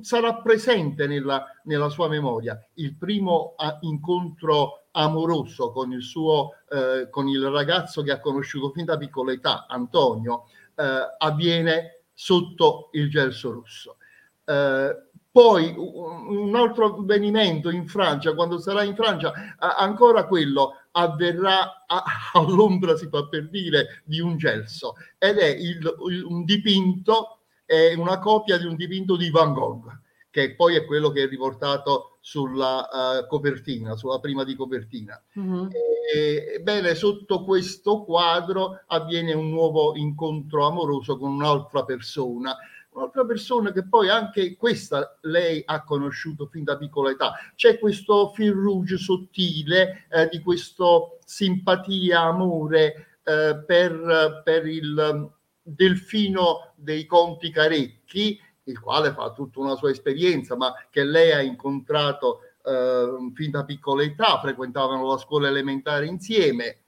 sarà 0.00 0.36
presente 0.36 1.06
nella, 1.06 1.44
nella, 1.64 1.90
sua 1.90 2.08
memoria. 2.08 2.58
Il 2.74 2.96
primo 2.96 3.54
incontro 3.82 4.79
amoroso 4.92 5.70
con 5.72 5.92
il 5.92 6.02
suo 6.02 6.54
eh, 6.68 7.08
con 7.10 7.28
il 7.28 7.46
ragazzo 7.48 8.02
che 8.02 8.12
ha 8.12 8.20
conosciuto 8.20 8.70
fin 8.70 8.84
da 8.84 8.96
piccola 8.96 9.32
età, 9.32 9.66
Antonio, 9.68 10.44
eh, 10.74 11.16
avviene 11.18 12.04
sotto 12.12 12.88
il 12.92 13.10
gelso 13.10 13.52
rosso. 13.52 13.96
Eh, 14.44 15.08
poi 15.32 15.72
un 15.76 16.54
altro 16.56 16.96
avvenimento 16.96 17.70
in 17.70 17.86
Francia, 17.86 18.34
quando 18.34 18.58
sarà 18.58 18.82
in 18.82 18.96
Francia, 18.96 19.32
ancora 19.58 20.26
quello 20.26 20.72
avverrà 20.92 21.84
a, 21.86 22.02
all'ombra, 22.34 22.96
si 22.96 23.08
fa 23.08 23.28
per 23.28 23.48
dire, 23.48 24.02
di 24.04 24.20
un 24.20 24.36
gelso 24.36 24.94
ed 25.18 25.38
è 25.38 25.46
il, 25.46 25.78
il, 26.08 26.24
un 26.24 26.44
dipinto, 26.44 27.42
è 27.64 27.94
una 27.94 28.18
copia 28.18 28.58
di 28.58 28.66
un 28.66 28.74
dipinto 28.74 29.16
di 29.16 29.30
Van 29.30 29.52
Gogh 29.52 29.98
che 30.30 30.54
poi 30.54 30.76
è 30.76 30.84
quello 30.84 31.10
che 31.10 31.24
è 31.24 31.28
riportato 31.28 32.09
sulla 32.20 32.88
uh, 32.90 33.26
copertina, 33.26 33.96
sulla 33.96 34.20
prima 34.20 34.44
di 34.44 34.54
copertina. 34.54 35.20
Mm-hmm. 35.38 35.68
Ebbene, 36.12 36.94
sotto 36.94 37.44
questo 37.44 38.02
quadro 38.02 38.82
avviene 38.86 39.32
un 39.32 39.48
nuovo 39.48 39.96
incontro 39.96 40.66
amoroso 40.66 41.16
con 41.16 41.32
un'altra 41.32 41.84
persona, 41.84 42.56
un'altra 42.90 43.24
persona 43.24 43.72
che 43.72 43.86
poi 43.86 44.08
anche 44.08 44.56
questa 44.56 45.16
lei 45.22 45.62
ha 45.64 45.82
conosciuto 45.84 46.46
fin 46.46 46.64
da 46.64 46.76
piccola 46.76 47.10
età. 47.10 47.32
C'è 47.54 47.78
questo 47.78 48.28
fil 48.30 48.52
rouge 48.52 48.98
sottile 48.98 50.06
eh, 50.10 50.28
di 50.28 50.40
questo 50.40 51.18
simpatia, 51.24 52.20
amore 52.20 53.18
eh, 53.22 53.62
per, 53.64 54.42
per 54.44 54.66
il 54.66 55.30
delfino 55.62 56.72
dei 56.74 57.06
conti 57.06 57.50
carecchi 57.50 58.38
il 58.70 58.80
quale 58.80 59.12
fa 59.12 59.32
tutta 59.32 59.60
una 59.60 59.76
sua 59.76 59.90
esperienza, 59.90 60.56
ma 60.56 60.72
che 60.90 61.04
lei 61.04 61.32
ha 61.32 61.42
incontrato 61.42 62.40
eh, 62.64 63.30
fin 63.34 63.50
da 63.50 63.64
piccola 63.64 64.02
età, 64.02 64.38
frequentavano 64.40 65.06
la 65.06 65.18
scuola 65.18 65.48
elementare 65.48 66.06
insieme. 66.06 66.78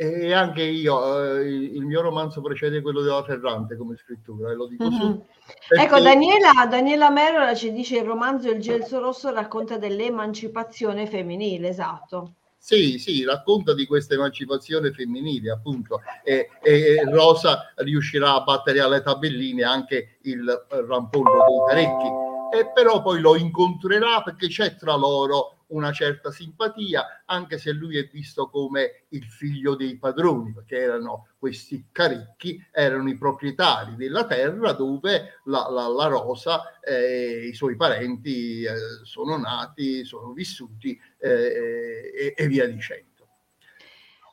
e 0.00 0.32
anche 0.32 0.62
io, 0.62 1.36
eh, 1.36 1.46
il 1.46 1.84
mio 1.84 2.00
romanzo 2.00 2.40
precede 2.40 2.80
quello 2.80 3.02
della 3.02 3.22
Ferrante 3.22 3.76
come 3.76 3.96
scrittura, 3.96 4.50
e 4.50 4.54
lo 4.54 4.66
dico 4.66 4.88
mm-hmm. 4.88 4.98
su. 4.98 5.24
Perché... 5.68 5.84
Ecco, 5.84 6.00
Daniela, 6.00 6.66
Daniela 6.66 7.10
Merola 7.10 7.54
ci 7.54 7.70
dice 7.70 7.98
il 7.98 8.04
romanzo 8.04 8.48
Il 8.48 8.60
gelso 8.60 8.98
rosso 8.98 9.30
racconta 9.30 9.76
dell'emancipazione 9.76 11.06
femminile, 11.06 11.68
esatto. 11.68 12.36
Sì, 12.62 12.98
sì, 12.98 13.24
racconta 13.24 13.72
di 13.72 13.86
questa 13.86 14.12
emancipazione 14.12 14.92
femminile, 14.92 15.50
appunto, 15.50 16.02
e, 16.22 16.50
e 16.62 17.02
Rosa 17.10 17.72
riuscirà 17.76 18.34
a 18.34 18.42
battere 18.42 18.80
alle 18.80 19.00
tabelline 19.00 19.64
anche 19.64 20.18
il 20.24 20.66
rampollo 20.68 21.46
dei 21.48 21.58
parecchi, 21.66 22.06
e 22.54 22.70
però 22.74 23.00
poi 23.00 23.18
lo 23.18 23.34
incontrerà 23.34 24.22
perché 24.22 24.48
c'è 24.48 24.76
tra 24.76 24.94
loro 24.94 25.64
una 25.68 25.90
certa 25.90 26.30
simpatia, 26.30 27.22
anche 27.24 27.56
se 27.56 27.72
lui 27.72 27.96
è 27.96 28.08
visto 28.12 28.50
come 28.50 29.04
il 29.10 29.24
figlio 29.24 29.74
dei 29.74 29.96
padroni, 29.96 30.52
perché 30.52 30.78
erano 30.78 31.28
questi 31.38 31.86
caricchi, 31.90 32.62
erano 32.72 33.08
i 33.08 33.16
proprietari 33.16 33.96
della 33.96 34.26
terra 34.26 34.72
dove 34.72 35.40
la, 35.44 35.66
la, 35.70 35.86
la 35.88 36.06
Rosa 36.06 36.78
e 36.80 37.46
i 37.46 37.54
suoi 37.54 37.76
parenti 37.76 38.62
eh, 38.62 38.74
sono 39.04 39.38
nati, 39.38 40.04
sono 40.04 40.32
vissuti 40.32 41.00
eh, 41.20 42.12
e, 42.14 42.34
e 42.36 42.46
via 42.46 42.66
dicendo. 42.66 43.08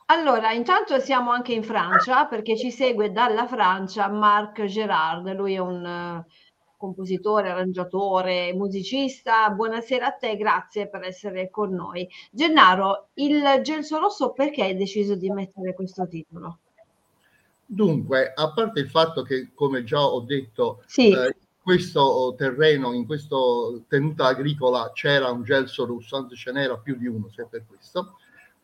Allora, 0.09 0.53
intanto 0.53 0.99
siamo 0.99 1.31
anche 1.31 1.53
in 1.53 1.63
Francia 1.63 2.25
perché 2.25 2.57
ci 2.57 2.71
segue 2.71 3.11
dalla 3.11 3.45
Francia 3.45 4.07
Marc 4.07 4.63
Gerard, 4.63 5.35
lui 5.35 5.55
è 5.55 5.59
un 5.59 6.23
compositore, 6.77 7.49
arrangiatore, 7.49 8.53
musicista. 8.53 9.49
Buonasera 9.49 10.05
a 10.05 10.11
te, 10.11 10.37
grazie 10.37 10.87
per 10.87 11.03
essere 11.03 11.49
con 11.49 11.73
noi. 11.73 12.07
Gennaro, 12.31 13.09
il 13.15 13.43
Gelso 13.63 13.99
Rosso 13.99 14.31
perché 14.31 14.63
hai 14.63 14.77
deciso 14.77 15.15
di 15.15 15.29
mettere 15.29 15.73
questo 15.73 16.07
titolo? 16.07 16.59
Dunque, 17.65 18.31
a 18.33 18.53
parte 18.53 18.79
il 18.79 18.89
fatto 18.89 19.23
che, 19.23 19.49
come 19.53 19.83
già 19.83 20.01
ho 20.01 20.21
detto, 20.21 20.83
sì. 20.85 21.11
eh, 21.11 21.35
questo 21.67 22.33
terreno, 22.37 22.93
in 22.93 23.05
questa 23.05 23.35
tenuta 23.89 24.27
agricola 24.27 24.89
c'era 24.93 25.29
un 25.29 25.43
gelso 25.43 25.85
rosso, 25.85 26.15
anzi 26.15 26.37
ce 26.37 26.53
n'era 26.53 26.77
più 26.77 26.95
di 26.95 27.07
uno, 27.07 27.27
se 27.29 27.45
per 27.49 27.65
questo. 27.67 28.19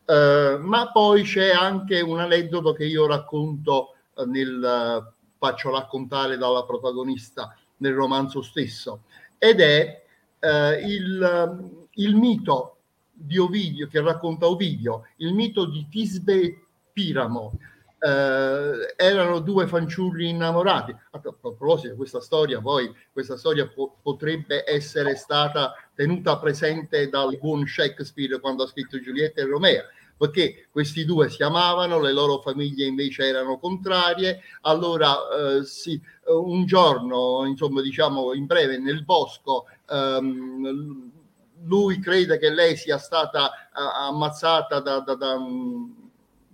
Eh, 0.06 0.56
ma 0.58 0.90
poi 0.90 1.22
c'è 1.22 1.50
anche 1.50 2.00
un 2.00 2.18
aneddoto 2.18 2.72
che 2.72 2.86
io 2.86 3.06
racconto 3.06 3.96
eh, 4.14 4.24
nel 4.24 5.12
faccio 5.36 5.70
raccontare 5.70 6.38
dalla 6.38 6.64
protagonista 6.64 7.54
nel 7.76 7.92
romanzo 7.92 8.40
stesso, 8.40 9.02
ed 9.36 9.60
è 9.60 10.02
eh, 10.38 10.72
il, 10.86 11.86
il, 11.90 12.14
mito 12.16 12.78
di 13.12 13.36
Ovidio, 13.36 13.86
che 13.86 14.00
racconta 14.00 14.48
Ovidio, 14.48 15.08
il 15.16 15.34
mito 15.34 15.66
di 15.66 15.86
Tisbe 15.90 16.40
e 16.40 16.66
Piramo. 16.90 17.52
Eh, 18.04 18.94
erano 18.96 19.38
due 19.38 19.66
fanciulli 19.66 20.28
innamorati. 20.28 20.94
A 21.12 21.18
proposito, 21.18 21.96
questa 21.96 22.20
storia 22.20 22.60
poi, 22.60 22.94
questa 23.10 23.38
storia 23.38 23.66
po- 23.66 23.96
potrebbe 24.02 24.62
essere 24.68 25.16
stata 25.16 25.72
tenuta 25.94 26.36
presente 26.38 27.08
dal 27.08 27.38
buon 27.38 27.66
Shakespeare 27.66 28.38
quando 28.40 28.64
ha 28.64 28.66
scritto 28.66 29.00
Giulietta 29.00 29.40
e 29.40 29.46
Romea 29.46 29.84
perché 30.16 30.68
questi 30.70 31.04
due 31.04 31.28
si 31.28 31.42
amavano, 31.42 31.98
le 31.98 32.12
loro 32.12 32.40
famiglie 32.40 32.86
invece 32.86 33.24
erano 33.24 33.58
contrarie, 33.58 34.40
allora 34.62 35.16
eh, 35.58 35.64
sì, 35.64 36.00
un 36.26 36.66
giorno, 36.66 37.44
insomma 37.46 37.80
diciamo 37.82 38.32
in 38.32 38.46
breve, 38.46 38.78
nel 38.78 39.02
bosco, 39.04 39.66
ehm, 39.90 41.10
lui 41.64 41.98
crede 41.98 42.38
che 42.38 42.50
lei 42.50 42.76
sia 42.76 42.98
stata 42.98 43.50
uh, 43.74 44.10
ammazzata 44.12 44.80
da, 44.80 45.00
da, 45.00 45.14
da, 45.14 45.36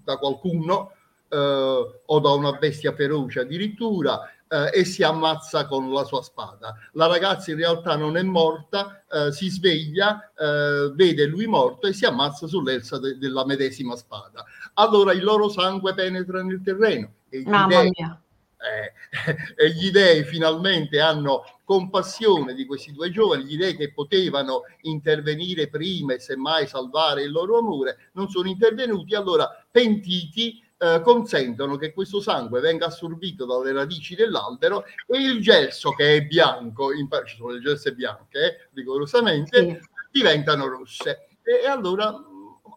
da 0.05 0.17
qualcuno 0.17 0.93
o 1.33 2.19
da 2.21 2.31
una 2.31 2.53
bestia 2.53 2.93
feroce 2.93 3.41
addirittura 3.41 4.29
eh, 4.51 4.81
e 4.81 4.85
si 4.85 5.03
ammazza 5.03 5.67
con 5.67 5.93
la 5.93 6.05
sua 6.05 6.23
spada. 6.23 6.77
La 6.93 7.07
ragazza 7.07 7.53
in 7.53 7.57
realtà 7.59 7.97
non 7.97 8.17
è 8.17 8.23
morta, 8.23 9.05
eh, 9.11 9.33
si 9.33 9.49
sveglia, 9.49 10.33
eh, 10.37 10.91
vede 10.93 11.27
lui 11.27 11.47
morto 11.47 11.87
e 11.87 11.93
si 11.93 12.05
ammazza 12.05 12.47
sull'elsa 12.47 12.99
de- 12.99 13.17
della 13.17 13.47
medesima 13.47 13.95
spada. 13.97 14.45
Allora 14.75 15.13
il 15.13 15.23
loro 15.23 15.49
sangue 15.49 15.95
penetra 15.95 16.43
nel 16.43 16.61
terreno 16.63 17.13
e 17.29 17.41
gli, 17.43 17.67
dei, 17.69 17.93
eh, 17.97 18.93
e 19.57 19.71
gli 19.71 19.91
dei 19.93 20.25
finalmente 20.25 21.01
hanno 21.01 21.45
compassione 21.65 22.55
di 22.55 22.67
questi 22.67 22.91
due 22.91 23.11
giovani, 23.13 23.45
gli 23.45 23.57
dei 23.57 23.77
che 23.77 23.93
potevano 23.93 24.63
intervenire 24.83 25.69
prima 25.69 26.15
e 26.15 26.19
semmai 26.19 26.67
salvare 26.67 27.23
il 27.23 27.31
loro 27.31 27.59
amore, 27.59 28.11
non 28.15 28.29
sono 28.29 28.49
intervenuti, 28.49 29.15
allora 29.15 29.49
pentiti 29.71 30.61
eh, 30.83 31.03
consentono 31.03 31.77
che 31.77 31.93
questo 31.93 32.21
sangue 32.21 32.61
venga 32.61 32.87
assorbito 32.87 33.45
dalle 33.45 33.71
radici 33.73 34.15
dell'albero 34.15 34.85
e 35.07 35.19
il 35.19 35.43
gelso 35.43 35.91
che 35.91 36.17
è 36.17 36.23
bianco, 36.23 36.95
in, 36.95 37.07
ci 37.27 37.37
sono 37.37 37.51
le 37.51 37.61
gelse 37.61 37.93
bianche, 37.93 38.39
eh, 38.39 38.69
rigorosamente, 38.73 39.59
sì. 39.59 39.79
diventano 40.11 40.67
rosse. 40.69 41.29
E, 41.43 41.65
e, 41.65 41.67
allora 41.67 42.15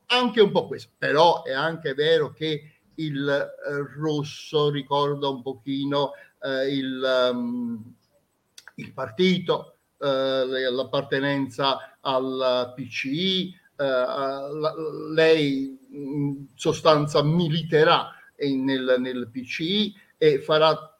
anche 0.08 0.42
un 0.42 0.52
po' 0.52 0.68
questo, 0.68 0.92
però 0.98 1.44
è 1.44 1.54
anche 1.54 1.94
vero 1.94 2.34
che 2.34 2.74
il 2.96 3.28
eh, 3.30 3.98
rosso 3.98 4.70
ricorda 4.70 5.30
un 5.30 5.42
pochino 5.42 6.12
eh, 6.42 6.76
il, 6.76 7.30
um, 7.32 7.96
il, 8.76 8.92
partito, 8.92 9.78
eh, 9.98 10.70
l'appartenenza 10.70 11.98
al 12.02 12.74
PCI, 12.76 13.62
lei 15.14 15.78
in 15.92 16.46
sostanza 16.54 17.24
militerà 17.24 18.10
nel, 18.38 18.96
nel 19.00 19.30
PCI 19.32 19.96
e 20.18 20.40
farà 20.40 20.98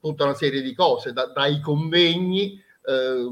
tutta 0.00 0.24
una 0.24 0.34
serie 0.34 0.62
di 0.62 0.74
cose, 0.74 1.12
da, 1.12 1.26
dai 1.26 1.60
convegni, 1.60 2.62
eh, 2.84 3.26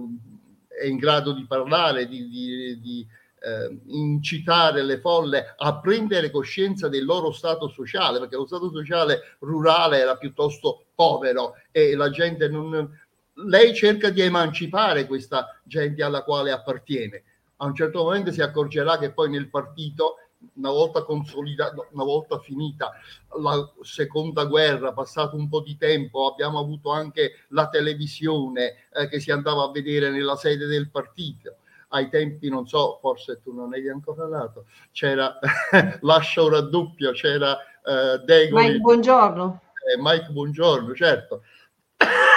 è 0.68 0.87
in 0.87 0.96
grado 0.96 1.33
di 1.33 1.46
parlare, 1.46 2.07
di, 2.07 2.29
di, 2.29 2.81
di 2.81 3.07
eh, 3.46 3.79
incitare 3.87 4.83
le 4.83 4.99
folle 4.99 5.55
a 5.57 5.79
prendere 5.79 6.31
coscienza 6.31 6.88
del 6.88 7.05
loro 7.05 7.33
stato 7.33 7.68
sociale, 7.68 8.18
perché 8.18 8.37
lo 8.37 8.46
stato 8.46 8.70
sociale 8.70 9.37
rurale 9.40 9.99
era 9.99 10.16
piuttosto 10.16 10.87
povero 10.94 11.55
e 11.70 11.94
la 11.94 12.11
gente 12.11 12.49
non... 12.49 13.05
Lei 13.38 13.75
cerca 13.75 14.09
di 14.09 14.22
emancipare 14.22 15.07
questa 15.07 15.61
gente 15.62 16.03
alla 16.03 16.22
quale 16.22 16.51
appartiene. 16.51 17.22
A 17.58 17.64
un 17.64 17.74
certo 17.74 18.02
momento 18.02 18.30
si 18.32 18.42
accorgerà 18.42 18.98
che 18.98 19.12
poi 19.12 19.30
nel 19.30 19.48
partito 19.48 20.16
una 20.54 20.70
volta 20.70 21.02
consolidata, 21.02 21.86
una 21.92 22.04
volta 22.04 22.38
finita 22.38 22.92
la 23.40 23.72
seconda 23.80 24.44
guerra, 24.44 24.92
passato 24.92 25.36
un 25.36 25.48
po' 25.48 25.60
di 25.60 25.76
tempo, 25.76 26.30
abbiamo 26.30 26.58
avuto 26.58 26.90
anche 26.92 27.44
la 27.48 27.68
televisione 27.68 28.86
eh, 28.92 29.08
che 29.08 29.20
si 29.20 29.30
andava 29.30 29.64
a 29.64 29.70
vedere 29.70 30.10
nella 30.10 30.36
sede 30.36 30.66
del 30.66 30.90
partito. 30.90 31.56
Ai 31.88 32.08
tempi, 32.08 32.48
non 32.48 32.66
so, 32.66 32.98
forse 33.00 33.40
tu 33.42 33.54
non 33.54 33.74
eri 33.74 33.88
ancora 33.88 34.26
nato, 34.26 34.66
c'era 34.90 35.38
Lascia 36.02 36.42
ora 36.42 36.60
doppia, 36.60 37.12
c'era 37.12 37.56
eh, 37.58 38.18
Degoli. 38.24 38.66
Mike 38.66 38.78
Buongiorno. 38.80 39.62
Eh, 39.94 40.00
Mike 40.00 40.30
Buongiorno, 40.30 40.94
certo. 40.94 41.42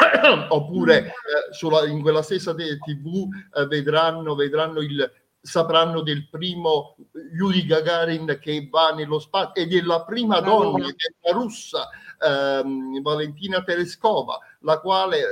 Oppure 0.49 1.07
eh, 1.07 1.11
sulla, 1.51 1.85
in 1.85 2.01
quella 2.01 2.21
stessa 2.21 2.53
TV 2.53 3.27
eh, 3.53 3.65
vedranno, 3.67 4.35
vedranno 4.35 4.81
il 4.81 5.11
sapranno 5.41 6.01
del 6.01 6.27
primo 6.29 6.97
Yuri 7.33 7.65
Gagarin 7.65 8.39
che 8.41 8.67
va 8.69 8.91
nello 8.91 9.19
spazio 9.19 9.63
e 9.63 9.67
della 9.67 10.03
prima 10.03 10.41
donna 10.41 10.85
che 10.87 11.15
è 11.21 11.31
russa 11.31 11.87
ehm, 12.19 13.01
Valentina 13.01 13.63
Tereskova 13.63 14.37
la 14.61 14.79
quale 14.79 15.17
eh, 15.19 15.23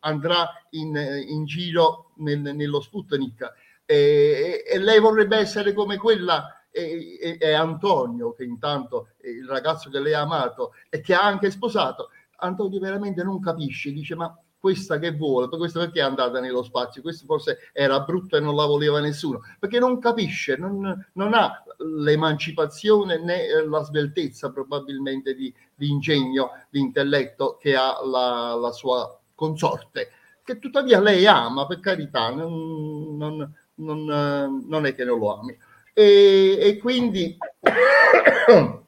andrà 0.00 0.48
in, 0.70 0.96
in 1.28 1.44
giro 1.44 2.12
nel, 2.16 2.40
nello 2.40 2.80
Sputnik. 2.80 3.52
E, 3.84 4.64
e, 4.66 4.78
lei 4.78 5.00
vorrebbe 5.00 5.36
essere 5.36 5.72
come 5.72 5.96
quella 5.96 6.66
e, 6.70 7.18
e, 7.20 7.36
e, 7.38 7.52
Antonio 7.52 8.32
che 8.32 8.44
intanto 8.44 9.08
è 9.20 9.28
il 9.28 9.46
ragazzo 9.46 9.90
che 9.90 10.00
lei 10.00 10.14
ha 10.14 10.20
amato 10.20 10.72
e 10.88 11.00
che 11.00 11.14
ha 11.14 11.22
anche 11.22 11.50
sposato 11.50 12.10
Antonio 12.42 12.80
veramente 12.80 13.22
non 13.22 13.40
capisce 13.40 13.92
dice 13.92 14.14
ma 14.14 14.36
questa 14.62 15.00
che 15.00 15.10
vuole, 15.10 15.48
per 15.48 15.58
questo 15.58 15.80
perché 15.80 15.98
è 15.98 16.04
andata 16.04 16.38
nello 16.38 16.62
spazio, 16.62 17.02
questo 17.02 17.24
forse 17.26 17.70
era 17.72 17.98
brutto 17.98 18.36
e 18.36 18.40
non 18.40 18.54
la 18.54 18.64
voleva 18.64 19.00
nessuno, 19.00 19.40
perché 19.58 19.80
non 19.80 19.98
capisce, 19.98 20.54
non, 20.54 21.04
non 21.14 21.34
ha 21.34 21.64
l'emancipazione 21.78 23.18
né 23.18 23.46
eh, 23.46 23.66
la 23.66 23.82
sveltezza 23.82 24.52
probabilmente 24.52 25.34
di, 25.34 25.52
di 25.74 25.90
ingegno, 25.90 26.50
di 26.70 26.78
intelletto 26.78 27.56
che 27.60 27.74
ha 27.74 28.06
la, 28.06 28.54
la, 28.54 28.70
sua 28.70 29.18
consorte, 29.34 30.10
che 30.44 30.60
tuttavia 30.60 31.00
lei 31.00 31.26
ama, 31.26 31.66
per 31.66 31.80
carità, 31.80 32.30
non, 32.30 33.16
non, 33.16 33.52
non, 33.74 34.64
non 34.64 34.86
è 34.86 34.94
che 34.94 35.02
non 35.02 35.18
lo 35.18 35.40
ami. 35.40 35.58
E, 35.92 36.56
e 36.60 36.78
quindi 36.78 37.36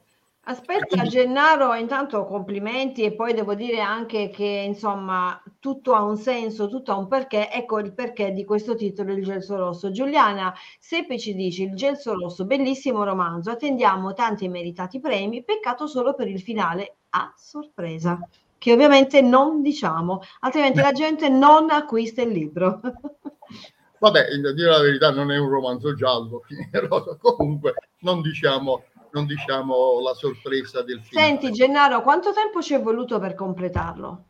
Aspetta 0.47 1.01
Gennaro, 1.01 1.73
intanto 1.73 2.23
complimenti 2.25 3.01
e 3.01 3.15
poi 3.15 3.33
devo 3.33 3.55
dire 3.55 3.79
anche 3.79 4.29
che 4.29 4.63
insomma 4.67 5.41
tutto 5.59 5.93
ha 5.93 6.03
un 6.03 6.17
senso, 6.17 6.67
tutto 6.67 6.91
ha 6.91 6.97
un 6.97 7.07
perché, 7.07 7.51
ecco 7.51 7.79
il 7.79 7.93
perché 7.93 8.31
di 8.31 8.45
questo 8.45 8.75
titolo 8.75 9.11
Il 9.13 9.23
Gelso 9.23 9.55
Rosso. 9.55 9.89
Giuliana 9.89 10.53
Seppe 10.77 11.17
ci 11.17 11.33
dice 11.33 11.63
Il 11.63 11.73
Gelso 11.73 12.13
Rosso, 12.13 12.45
bellissimo 12.45 13.03
romanzo, 13.03 13.49
attendiamo 13.49 14.13
tanti 14.13 14.47
meritati 14.47 14.99
premi, 14.99 15.43
peccato 15.43 15.87
solo 15.87 16.13
per 16.13 16.27
il 16.27 16.39
finale 16.39 16.97
a 17.09 17.33
sorpresa, 17.35 18.19
che 18.59 18.71
ovviamente 18.71 19.21
non 19.21 19.63
diciamo, 19.63 20.21
altrimenti 20.41 20.79
la 20.79 20.91
gente 20.91 21.27
non 21.27 21.71
acquista 21.71 22.21
il 22.21 22.29
libro. 22.29 22.81
Vabbè, 23.97 24.19
a 24.19 24.53
dire 24.53 24.69
la 24.69 24.81
verità 24.81 25.09
non 25.09 25.31
è 25.31 25.39
un 25.39 25.49
romanzo 25.49 25.95
giallo, 25.95 26.43
comunque 27.19 27.73
non 28.01 28.21
diciamo 28.21 28.83
non 29.15 29.25
diciamo 29.25 30.01
la 30.01 30.13
sorpresa 30.13 30.83
del 30.83 31.01
film. 31.01 31.21
Senti 31.21 31.51
Gennaro, 31.51 32.01
quanto 32.01 32.33
tempo 32.33 32.61
ci 32.61 32.73
è 32.73 32.81
voluto 32.81 33.17
per 33.17 33.33
completarlo? 33.33 34.25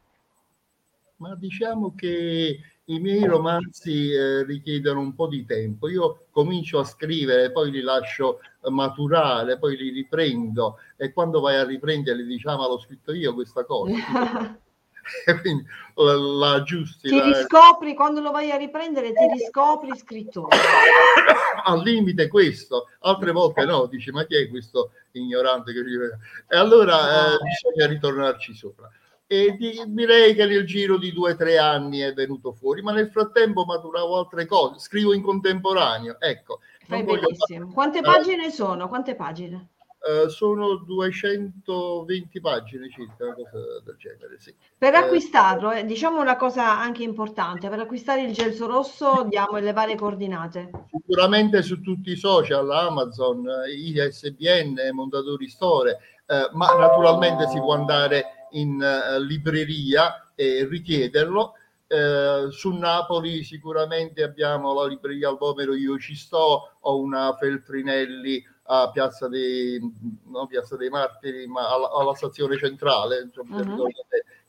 Ma 1.17 1.35
diciamo 1.35 1.95
che 1.95 2.59
i 2.85 2.99
miei 2.99 3.25
romanzi 3.25 4.11
eh, 4.11 4.43
richiedono 4.43 4.99
un 4.99 5.15
po' 5.15 5.27
di 5.27 5.43
tempo. 5.43 5.89
Io 5.89 6.27
comincio 6.29 6.77
a 6.77 6.83
scrivere, 6.83 7.51
poi 7.51 7.71
li 7.71 7.81
lascio 7.81 8.41
maturare, 8.69 9.57
poi 9.57 9.75
li 9.75 9.89
riprendo 9.89 10.77
e 10.95 11.11
quando 11.11 11.39
vai 11.39 11.55
a 11.55 11.65
riprendere 11.65 12.23
diciamo 12.23 12.67
l'ho 12.67 12.79
scritto 12.79 13.11
io 13.11 13.33
questa 13.33 13.65
cosa. 13.65 13.91
quindi 15.41 15.65
la, 15.95 16.13
la 16.13 16.51
aggiusti. 16.53 17.09
Ti 17.09 17.15
la... 17.15 17.23
riscopri 17.23 17.93
quando 17.93 18.21
lo 18.21 18.31
vai 18.31 18.51
a 18.51 18.57
riprendere, 18.57 19.13
ti 19.13 19.27
riscopri 19.33 19.97
scrittore. 19.97 20.57
Al 21.65 21.81
limite 21.81 22.27
questo, 22.27 22.89
altre 22.99 23.31
volte 23.31 23.65
no, 23.65 23.85
dici 23.85 24.11
ma 24.11 24.25
chi 24.25 24.35
è 24.35 24.49
questo 24.49 24.91
ignorante 25.11 25.73
che 25.73 25.81
vive? 25.81 26.19
E 26.47 26.57
allora 26.57 26.93
eh, 26.93 27.33
ah. 27.33 27.37
bisogna 27.37 27.87
ritornarci 27.87 28.53
sopra. 28.53 28.89
E 29.27 29.55
di, 29.57 29.81
direi 29.87 30.35
che 30.35 30.45
nel 30.45 30.65
giro 30.65 30.97
di 30.97 31.11
due 31.11 31.31
o 31.31 31.35
tre 31.35 31.57
anni 31.57 31.99
è 31.99 32.13
venuto 32.13 32.51
fuori, 32.51 32.83
ma 32.83 32.91
nel 32.91 33.09
frattempo 33.09 33.65
maturavo 33.65 34.19
altre 34.19 34.45
cose, 34.45 34.79
scrivo 34.79 35.13
in 35.13 35.23
contemporaneo. 35.23 36.17
Ecco. 36.19 36.59
Fai 36.87 37.03
benissimo. 37.03 37.71
Quante 37.71 38.01
pagine 38.01 38.51
sono? 38.51 38.87
Quante 38.87 39.15
pagine? 39.15 39.69
Uh, 40.05 40.27
sono 40.29 40.75
220 40.75 42.39
pagine 42.39 42.89
circa, 42.91 43.25
una 43.25 43.33
cosa 43.33 43.81
del 43.83 43.95
genere. 43.97 44.39
Sì. 44.39 44.53
Per 44.77 44.93
eh, 44.93 44.97
acquistarlo, 44.97 45.71
eh, 45.71 45.83
diciamo 45.83 46.21
una 46.21 46.35
cosa 46.35 46.79
anche 46.79 47.01
importante, 47.01 47.69
per 47.69 47.79
acquistare 47.79 48.21
il 48.21 48.31
gelso 48.31 48.67
rosso 48.67 49.25
diamo 49.27 49.57
le 49.57 49.73
varie 49.73 49.95
coordinate. 49.95 50.69
Sicuramente 50.91 51.63
su 51.63 51.81
tutti 51.81 52.11
i 52.11 52.17
social, 52.17 52.69
Amazon, 52.69 53.45
ISBN, 53.67 54.77
Mondadori 54.91 55.47
Store, 55.47 55.97
eh, 56.27 56.49
ma 56.53 56.67
naturalmente 56.77 57.47
si 57.47 57.57
può 57.59 57.73
andare 57.73 58.47
in 58.51 58.81
uh, 58.81 59.19
libreria 59.21 60.31
e 60.35 60.65
richiederlo. 60.69 61.53
Eh, 61.87 62.47
su 62.49 62.71
Napoli 62.75 63.43
sicuramente 63.43 64.23
abbiamo 64.23 64.73
la 64.73 64.87
libreria 64.87 65.29
Albomero 65.29 65.75
Io 65.75 65.99
Ci 65.99 66.15
Sto, 66.15 66.77
o 66.79 66.99
una 66.99 67.35
Feltrinelli 67.35 68.43
a 68.67 68.89
Piazza 68.91 69.27
dei, 69.27 69.79
no, 70.27 70.47
Piazza 70.47 70.75
dei 70.75 70.89
Martiri, 70.89 71.47
ma 71.47 71.69
alla, 71.73 71.91
alla 71.91 72.15
stazione 72.15 72.57
centrale, 72.57 73.21
insomma, 73.21 73.57
uh-huh. 73.57 73.87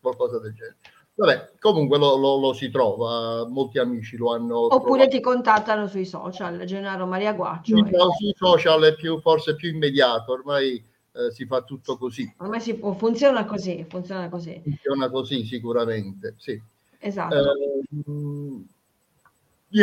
qualcosa 0.00 0.38
del 0.38 0.54
genere. 0.54 0.76
Vabbè, 1.18 1.52
comunque 1.58 1.96
lo, 1.96 2.16
lo, 2.16 2.38
lo, 2.38 2.52
si 2.52 2.70
trova, 2.70 3.46
molti 3.48 3.78
amici 3.78 4.18
lo 4.18 4.34
hanno. 4.34 4.66
Oppure 4.66 5.08
trovato. 5.08 5.08
ti 5.08 5.20
contattano 5.20 5.86
sui 5.86 6.04
social, 6.04 6.62
Gennaro 6.64 7.06
Maria 7.06 7.32
Guaccio. 7.32 7.74
Sì, 7.74 7.82
no, 7.82 8.12
sui 8.12 8.34
social 8.36 8.82
è 8.82 8.94
più, 8.94 9.18
forse 9.20 9.56
più 9.56 9.70
immediato, 9.70 10.32
ormai 10.32 10.76
eh, 11.12 11.30
si 11.30 11.46
fa 11.46 11.62
tutto 11.62 11.96
così. 11.96 12.30
Ormai 12.38 12.60
si 12.60 12.74
può, 12.74 12.92
funziona 12.92 13.46
così, 13.46 13.86
funziona 13.88 14.28
così. 14.28 14.60
Funziona 14.62 15.08
così 15.08 15.44
sicuramente, 15.44 16.34
sì. 16.36 16.60
Esatto. 16.98 17.34
Eh, 17.34 18.64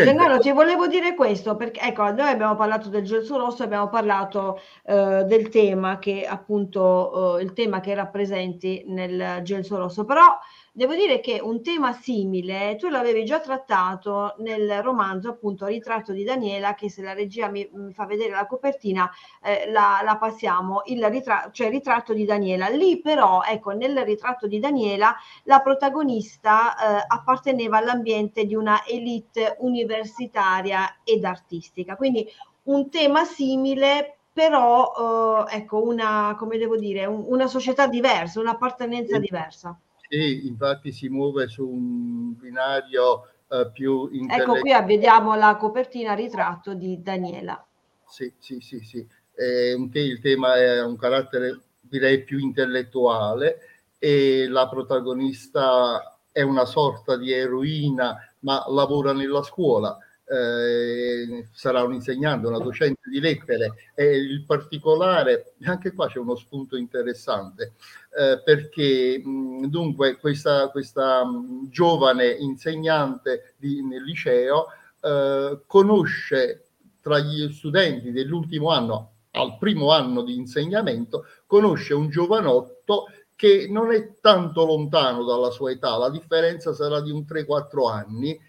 Gennaro, 0.02 0.40
ti 0.40 0.52
volevo 0.52 0.88
dire 0.88 1.14
questo 1.14 1.56
perché 1.56 1.82
ecco, 1.82 2.04
noi 2.04 2.30
abbiamo 2.30 2.56
parlato 2.56 2.90
del 2.90 3.04
gelso 3.04 3.38
rosso, 3.38 3.62
abbiamo 3.62 3.90
parlato 3.90 4.60
eh, 4.86 5.24
del 5.28 5.50
tema 5.50 6.00
che 6.00 6.26
appunto 6.26 7.38
eh, 7.38 7.44
il 7.44 7.54
tema 7.54 7.80
che 7.80 7.94
rappresenti 7.94 8.84
nel 8.88 9.42
gelso 9.44 9.78
rosso, 9.78 10.04
però 10.04 10.38
Devo 10.76 10.96
dire 10.96 11.20
che 11.20 11.40
un 11.40 11.62
tema 11.62 11.94
simile 11.94 12.76
tu 12.78 12.88
l'avevi 12.90 13.24
già 13.26 13.40
trattato 13.40 14.34
nel 14.40 14.82
romanzo 14.82 15.30
appunto 15.30 15.68
Ritratto 15.68 16.14
di 16.14 16.24
Daniela, 16.24 16.74
che 16.74 16.90
se 16.90 17.04
la 17.04 17.14
regia 17.14 17.48
mi, 17.48 17.70
mi 17.74 17.94
fa 17.94 18.08
vedere 18.08 18.32
la 18.32 18.48
copertina 18.48 19.08
eh, 19.44 19.70
la, 19.70 20.02
la, 20.04 20.18
passiamo, 20.18 20.82
il 20.86 21.06
ritratto, 21.12 21.52
cioè 21.52 21.70
Ritratto 21.70 22.14
di 22.14 22.26
Daniela. 22.26 22.70
Lì 22.70 23.00
però, 23.02 23.44
ecco, 23.44 23.70
nel 23.70 24.04
Ritratto 24.04 24.48
di 24.48 24.58
Daniela 24.58 25.16
la 25.44 25.60
protagonista 25.60 26.74
eh, 26.74 27.06
apparteneva 27.08 27.78
all'ambiente 27.78 28.44
di 28.46 28.56
una 28.56 28.84
elite 28.84 29.58
universitaria 29.60 31.02
ed 31.04 31.24
artistica, 31.24 31.96
quindi 31.96 32.28
un 32.64 32.90
tema 32.90 33.26
simile 33.26 34.18
però 34.34 35.46
eh, 35.48 35.56
ecco 35.58 35.84
una 35.84 36.36
come 36.36 36.58
devo 36.58 36.78
dire 36.78 37.06
un, 37.06 37.24
una 37.28 37.46
società 37.46 37.86
diversa 37.86 38.40
un'appartenenza 38.40 39.20
diversa 39.20 39.78
sì, 40.14 40.48
infatti 40.48 40.92
si 40.92 41.10
muove 41.10 41.48
su 41.48 41.68
un 41.68 42.38
binario 42.38 43.30
eh, 43.50 43.70
più 43.72 44.10
Ecco 44.30 44.60
qui 44.60 44.72
vediamo 44.86 45.34
la 45.36 45.56
copertina 45.56 46.14
ritratto 46.14 46.76
di 46.76 47.02
Daniela. 47.02 47.66
Sì, 48.06 48.32
sì, 48.38 48.60
sì, 48.60 48.80
sì. 48.80 49.08
Eh, 49.36 49.76
il 49.92 50.20
tema 50.22 50.56
è 50.56 50.84
un 50.84 50.96
carattere 50.98 51.62
direi 51.80 52.24
più 52.24 52.38
intellettuale 52.38 53.58
e 53.98 54.48
la 54.48 54.68
protagonista 54.68 56.20
è 56.32 56.42
una 56.42 56.66
sorta 56.66 57.18
di 57.18 57.32
eroina 57.32 58.16
ma 58.40 58.64
lavora 58.68 59.14
nella 59.14 59.42
scuola 59.42 59.98
eh, 60.26 61.48
sarà 61.52 61.84
un 61.84 61.94
insegnante, 61.94 62.48
una 62.48 62.60
docente 62.60 63.10
di 63.10 63.20
lettere. 63.20 63.92
E 63.96 64.16
il 64.18 64.44
particolare, 64.46 65.54
anche 65.64 65.94
qua 65.94 66.08
c'è 66.08 66.20
uno 66.20 66.36
spunto 66.36 66.78
interessante, 66.78 67.74
eh, 68.18 68.42
perché 68.44 69.22
mh, 69.24 69.68
dunque 69.68 70.18
questa, 70.18 70.70
questa 70.70 71.26
mh, 71.26 71.70
giovane 71.70 72.28
insegnante 72.28 73.56
di, 73.58 73.84
nel 73.84 74.04
liceo 74.04 74.68
eh, 75.02 75.62
conosce 75.66 76.66
tra 77.02 77.20
gli 77.20 77.52
studenti 77.52 78.12
dell'ultimo 78.12 78.70
anno 78.70 79.10
al 79.32 79.58
primo 79.58 79.92
anno 79.92 80.22
di 80.22 80.36
insegnamento, 80.36 81.26
conosce 81.48 81.94
un 81.94 82.10
giovanotto 82.10 83.06
che 83.36 83.68
non 83.70 83.92
è 83.92 84.20
tanto 84.22 84.64
lontano 84.64 85.24
dalla 85.26 85.50
sua 85.50 85.72
età, 85.72 85.98
la 85.98 86.10
differenza 86.10 86.74
sarà 86.74 87.02
di 87.02 87.12
un 87.12 87.26
3-4 87.28 87.92
anni, 87.92 88.40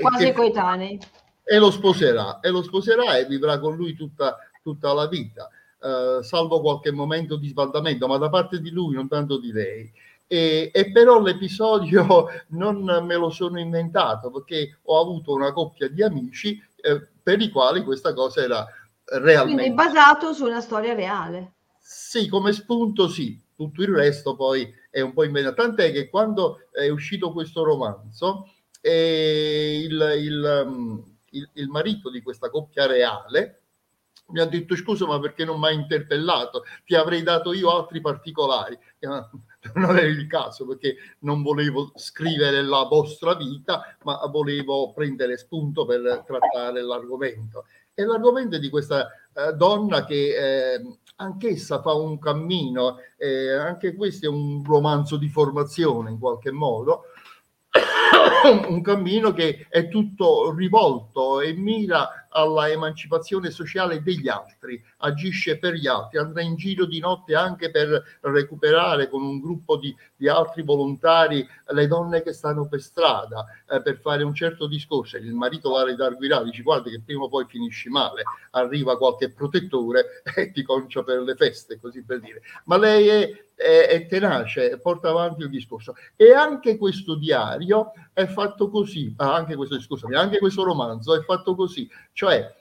quasi 0.00 0.32
coetanei. 0.32 0.98
E 1.42 1.58
lo 1.58 1.70
sposerà, 1.70 2.40
e 2.40 2.48
lo 2.48 2.62
sposerà 2.62 3.18
e 3.18 3.26
vivrà 3.26 3.58
con 3.58 3.76
lui 3.76 3.94
tutta, 3.94 4.38
tutta 4.62 4.92
la 4.94 5.06
vita, 5.08 5.48
eh, 5.82 6.22
salvo 6.22 6.60
qualche 6.60 6.90
momento 6.90 7.36
di 7.36 7.48
sbaldamento, 7.48 8.06
ma 8.06 8.16
da 8.16 8.30
parte 8.30 8.60
di 8.60 8.70
lui, 8.70 8.94
non 8.94 9.08
tanto 9.08 9.38
di 9.38 9.52
lei. 9.52 9.92
E, 10.26 10.70
e, 10.72 10.90
però 10.90 11.20
l'episodio 11.20 12.26
non 12.50 12.82
me 13.04 13.14
lo 13.14 13.28
sono 13.28 13.60
inventato 13.60 14.30
perché 14.30 14.78
ho 14.84 14.98
avuto 14.98 15.34
una 15.34 15.52
coppia 15.52 15.88
di 15.88 16.02
amici 16.02 16.58
eh, 16.76 17.06
per 17.22 17.42
i 17.42 17.50
quali 17.50 17.84
questa 17.84 18.14
cosa 18.14 18.42
era 18.42 18.66
realmente 19.04 19.62
quindi 19.62 19.74
basato 19.74 20.32
su 20.32 20.46
una 20.46 20.62
storia 20.62 20.94
reale 20.94 21.52
sì 21.78 22.26
come 22.26 22.52
spunto 22.52 23.06
sì 23.06 23.38
tutto 23.54 23.82
il 23.82 23.88
resto 23.88 24.34
poi 24.34 24.66
è 24.90 25.02
un 25.02 25.12
po' 25.12 25.24
inventato 25.24 25.56
tant'è 25.56 25.92
che 25.92 26.08
quando 26.08 26.68
è 26.72 26.88
uscito 26.88 27.30
questo 27.30 27.62
romanzo 27.62 28.48
e 28.86 29.80
il, 29.82 30.14
il, 30.18 30.64
mm, 30.66 30.98
il, 31.30 31.48
il 31.54 31.68
marito 31.68 32.10
di 32.10 32.20
questa 32.20 32.50
coppia 32.50 32.84
reale 32.84 33.60
mi 34.26 34.40
ha 34.40 34.44
detto 34.44 34.76
scusa 34.76 35.06
ma 35.06 35.18
perché 35.18 35.46
non 35.46 35.58
mi 35.58 35.68
hai 35.68 35.74
interpellato? 35.74 36.64
Ti 36.84 36.94
avrei 36.94 37.22
dato 37.22 37.54
io 37.54 37.74
altri 37.74 38.00
particolari. 38.02 38.78
Non 39.74 39.96
è 39.96 40.02
il 40.02 40.26
caso 40.26 40.66
perché 40.66 40.96
non 41.20 41.42
volevo 41.42 41.90
scrivere 41.94 42.62
la 42.62 42.82
vostra 42.82 43.34
vita 43.34 43.96
ma 44.02 44.18
volevo 44.30 44.92
prendere 44.92 45.38
spunto 45.38 45.86
per 45.86 46.22
trattare 46.26 46.82
l'argomento. 46.82 47.64
E 47.94 48.04
l'argomento 48.04 48.56
è 48.56 48.58
di 48.58 48.68
questa 48.68 49.08
eh, 49.32 49.54
donna 49.54 50.04
che 50.04 50.74
eh, 50.74 50.98
anch'essa 51.16 51.80
fa 51.80 51.94
un 51.94 52.18
cammino 52.18 52.98
eh, 53.16 53.52
anche 53.52 53.94
questo 53.94 54.26
è 54.26 54.28
un 54.28 54.62
romanzo 54.62 55.16
di 55.16 55.28
formazione 55.28 56.10
in 56.10 56.18
qualche 56.18 56.50
modo 56.50 57.04
un 58.68 58.82
cammino 58.82 59.32
che 59.32 59.66
è 59.68 59.88
tutto 59.88 60.54
rivolto 60.54 61.40
e 61.40 61.52
mira 61.54 62.24
alla 62.36 62.68
emancipazione 62.68 63.50
sociale 63.50 64.02
degli 64.02 64.28
altri, 64.28 64.82
agisce 64.98 65.58
per 65.58 65.74
gli 65.74 65.86
altri, 65.86 66.18
andrà 66.18 66.42
in 66.42 66.56
giro 66.56 66.84
di 66.84 66.98
notte 66.98 67.34
anche 67.34 67.70
per 67.70 68.18
recuperare 68.20 69.08
con 69.08 69.22
un 69.22 69.40
gruppo 69.40 69.76
di, 69.76 69.94
di 70.16 70.28
altri 70.28 70.62
volontari 70.62 71.46
le 71.68 71.86
donne 71.86 72.22
che 72.22 72.32
stanno 72.32 72.66
per 72.68 72.80
strada, 72.80 73.46
eh, 73.68 73.80
per 73.82 73.98
fare 73.98 74.24
un 74.24 74.34
certo 74.34 74.66
discorso. 74.66 75.16
Il 75.16 75.32
marito 75.32 75.70
va 75.70 75.82
a 75.82 75.84
redarguirare, 75.84 76.44
dice 76.44 76.62
guarda 76.62 76.90
che 76.90 77.00
prima 77.04 77.24
o 77.24 77.28
poi 77.28 77.46
finisci 77.46 77.88
male, 77.88 78.22
arriva 78.50 78.98
qualche 78.98 79.30
protettore 79.30 80.22
e 80.34 80.50
ti 80.50 80.62
concia 80.64 81.04
per 81.04 81.20
le 81.20 81.36
feste, 81.36 81.78
così 81.78 82.02
per 82.02 82.18
dire. 82.18 82.42
Ma 82.64 82.76
lei 82.76 83.06
è, 83.06 83.44
è, 83.54 83.86
è 83.88 84.06
tenace, 84.06 84.78
porta 84.80 85.10
avanti 85.10 85.42
il 85.42 85.50
discorso. 85.50 85.94
E 86.16 86.32
anche 86.32 86.76
questo 86.76 87.14
diario 87.14 87.92
è 88.12 88.26
fatto 88.26 88.68
così, 88.68 89.12
ah, 89.16 89.34
anche 89.34 89.56
questo, 89.56 89.80
scusami, 89.80 90.14
anche 90.14 90.38
questo 90.38 90.62
romanzo 90.62 91.14
è 91.14 91.22
fatto 91.22 91.54
così, 91.54 91.88
cioè 92.12 92.54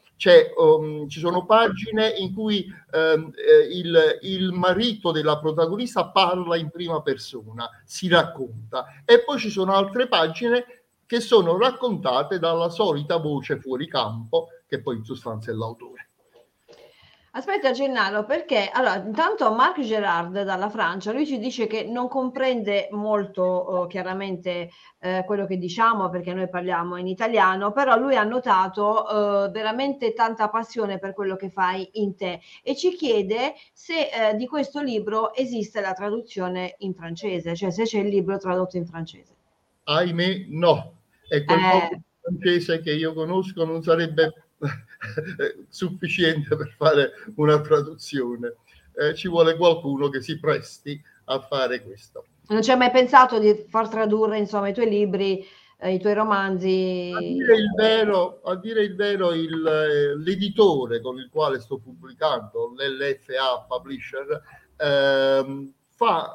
um, 0.57 1.07
ci 1.07 1.19
sono 1.19 1.45
pagine 1.45 2.09
in 2.09 2.33
cui 2.33 2.65
um, 2.93 3.31
eh, 3.35 3.67
il, 3.75 4.19
il, 4.21 4.51
marito 4.51 5.11
della 5.11 5.39
protagonista 5.39 6.07
parla 6.09 6.55
in 6.55 6.69
prima 6.69 7.01
persona, 7.01 7.69
si 7.83 8.07
racconta, 8.07 8.85
e 9.05 9.23
poi 9.23 9.39
ci 9.39 9.49
sono 9.49 9.73
altre 9.73 10.07
pagine 10.07 10.65
che 11.05 11.19
sono 11.19 11.57
raccontate 11.57 12.39
dalla 12.39 12.69
solita 12.69 13.17
voce 13.17 13.59
fuori 13.59 13.87
campo, 13.87 14.47
che 14.67 14.81
poi 14.81 14.97
in 14.97 15.03
sostanza 15.03 15.51
è 15.51 15.53
l'autore. 15.53 16.02
Aspetta 17.35 17.71
Gennaro, 17.71 18.25
perché 18.25 18.69
allora, 18.71 18.97
intanto 18.97 19.51
Marc 19.51 19.79
Gerard 19.79 20.43
dalla 20.43 20.69
Francia, 20.69 21.11
lui 21.11 21.25
ci 21.25 21.39
dice 21.39 21.65
che 21.65 21.83
non 21.83 22.07
comprende 22.07 22.89
molto 22.91 23.41
oh, 23.41 23.87
chiaramente 23.87 24.69
eh, 24.99 25.23
quello 25.25 25.47
che 25.47 25.57
diciamo 25.57 26.09
perché 26.09 26.31
noi 26.35 26.47
parliamo 26.47 26.95
in 26.97 27.07
italiano, 27.07 27.71
però 27.71 27.97
lui 27.97 28.15
ha 28.15 28.23
notato 28.23 29.47
eh, 29.47 29.49
veramente 29.49 30.13
tanta 30.13 30.47
passione 30.49 30.99
per 30.99 31.13
quello 31.15 31.35
che 31.35 31.49
fai 31.49 31.89
in 31.93 32.15
te 32.15 32.39
e 32.61 32.75
ci 32.75 32.93
chiede 32.93 33.55
se 33.73 34.09
eh, 34.09 34.35
di 34.35 34.45
questo 34.45 34.83
libro 34.83 35.33
esiste 35.33 35.81
la 35.81 35.93
traduzione 35.93 36.75
in 36.79 36.93
francese, 36.93 37.55
cioè 37.55 37.71
se 37.71 37.85
c'è 37.85 37.97
il 37.97 38.09
libro 38.09 38.37
tradotto 38.37 38.77
in 38.77 38.85
francese. 38.85 39.33
Ahimè 39.85 40.45
no, 40.49 40.99
e 41.27 41.43
quel 41.43 41.59
eh. 41.59 42.01
francese 42.21 42.79
che 42.79 42.93
io 42.93 43.11
conosco 43.15 43.65
non 43.65 43.81
sarebbe 43.81 44.42
sufficiente 45.69 46.55
per 46.55 46.73
fare 46.77 47.11
una 47.35 47.59
traduzione. 47.61 48.55
Eh, 48.95 49.15
ci 49.15 49.27
vuole 49.27 49.55
qualcuno 49.55 50.09
che 50.09 50.21
si 50.21 50.39
presti 50.39 51.01
a 51.25 51.39
fare 51.39 51.81
questo. 51.81 52.25
Non 52.47 52.61
ci 52.61 52.71
hai 52.71 52.77
mai 52.77 52.91
pensato 52.91 53.39
di 53.39 53.65
far 53.69 53.87
tradurre 53.87 54.37
insomma 54.37 54.67
i 54.67 54.73
tuoi 54.73 54.89
libri, 54.89 55.45
eh, 55.79 55.93
i 55.93 55.99
tuoi 55.99 56.13
romanzi? 56.13 57.11
A 57.15 57.19
dire 57.19 57.55
il 57.55 57.73
vero, 57.75 58.41
a 58.43 58.55
dire 58.55 58.83
il 58.83 58.95
vero 58.95 59.33
il, 59.33 59.65
eh, 59.65 60.17
l'editore 60.17 61.01
con 61.01 61.17
il 61.17 61.29
quale 61.31 61.59
sto 61.59 61.77
pubblicando, 61.77 62.73
l'LFA 62.75 63.65
Publisher, 63.67 64.41
ehm, 64.77 65.71
fa 65.95 66.33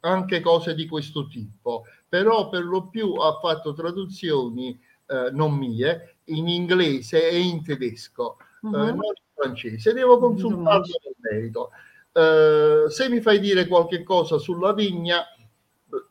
anche 0.00 0.40
cose 0.40 0.74
di 0.74 0.86
questo 0.86 1.26
tipo, 1.26 1.84
però 2.08 2.48
per 2.48 2.64
lo 2.64 2.88
più 2.88 3.14
ha 3.14 3.38
fatto 3.40 3.74
traduzioni 3.74 4.78
eh, 5.14 5.30
non 5.30 5.54
mie 5.54 6.16
in 6.24 6.48
inglese 6.48 7.28
e 7.28 7.38
in 7.38 7.62
tedesco, 7.62 8.36
uh-huh. 8.62 8.74
eh, 8.74 8.78
mhm. 8.78 8.96
non 8.96 9.14
in 9.14 9.32
francese. 9.34 9.92
Devo 9.92 10.18
consultarlo 10.18 10.84
nel 11.04 11.14
merito. 11.18 11.70
Eh, 12.12 12.84
se 12.88 13.08
mi 13.08 13.20
fai 13.20 13.38
dire 13.38 13.66
qualche 13.66 14.02
cosa 14.02 14.38
sulla 14.38 14.72
vigna... 14.72 15.24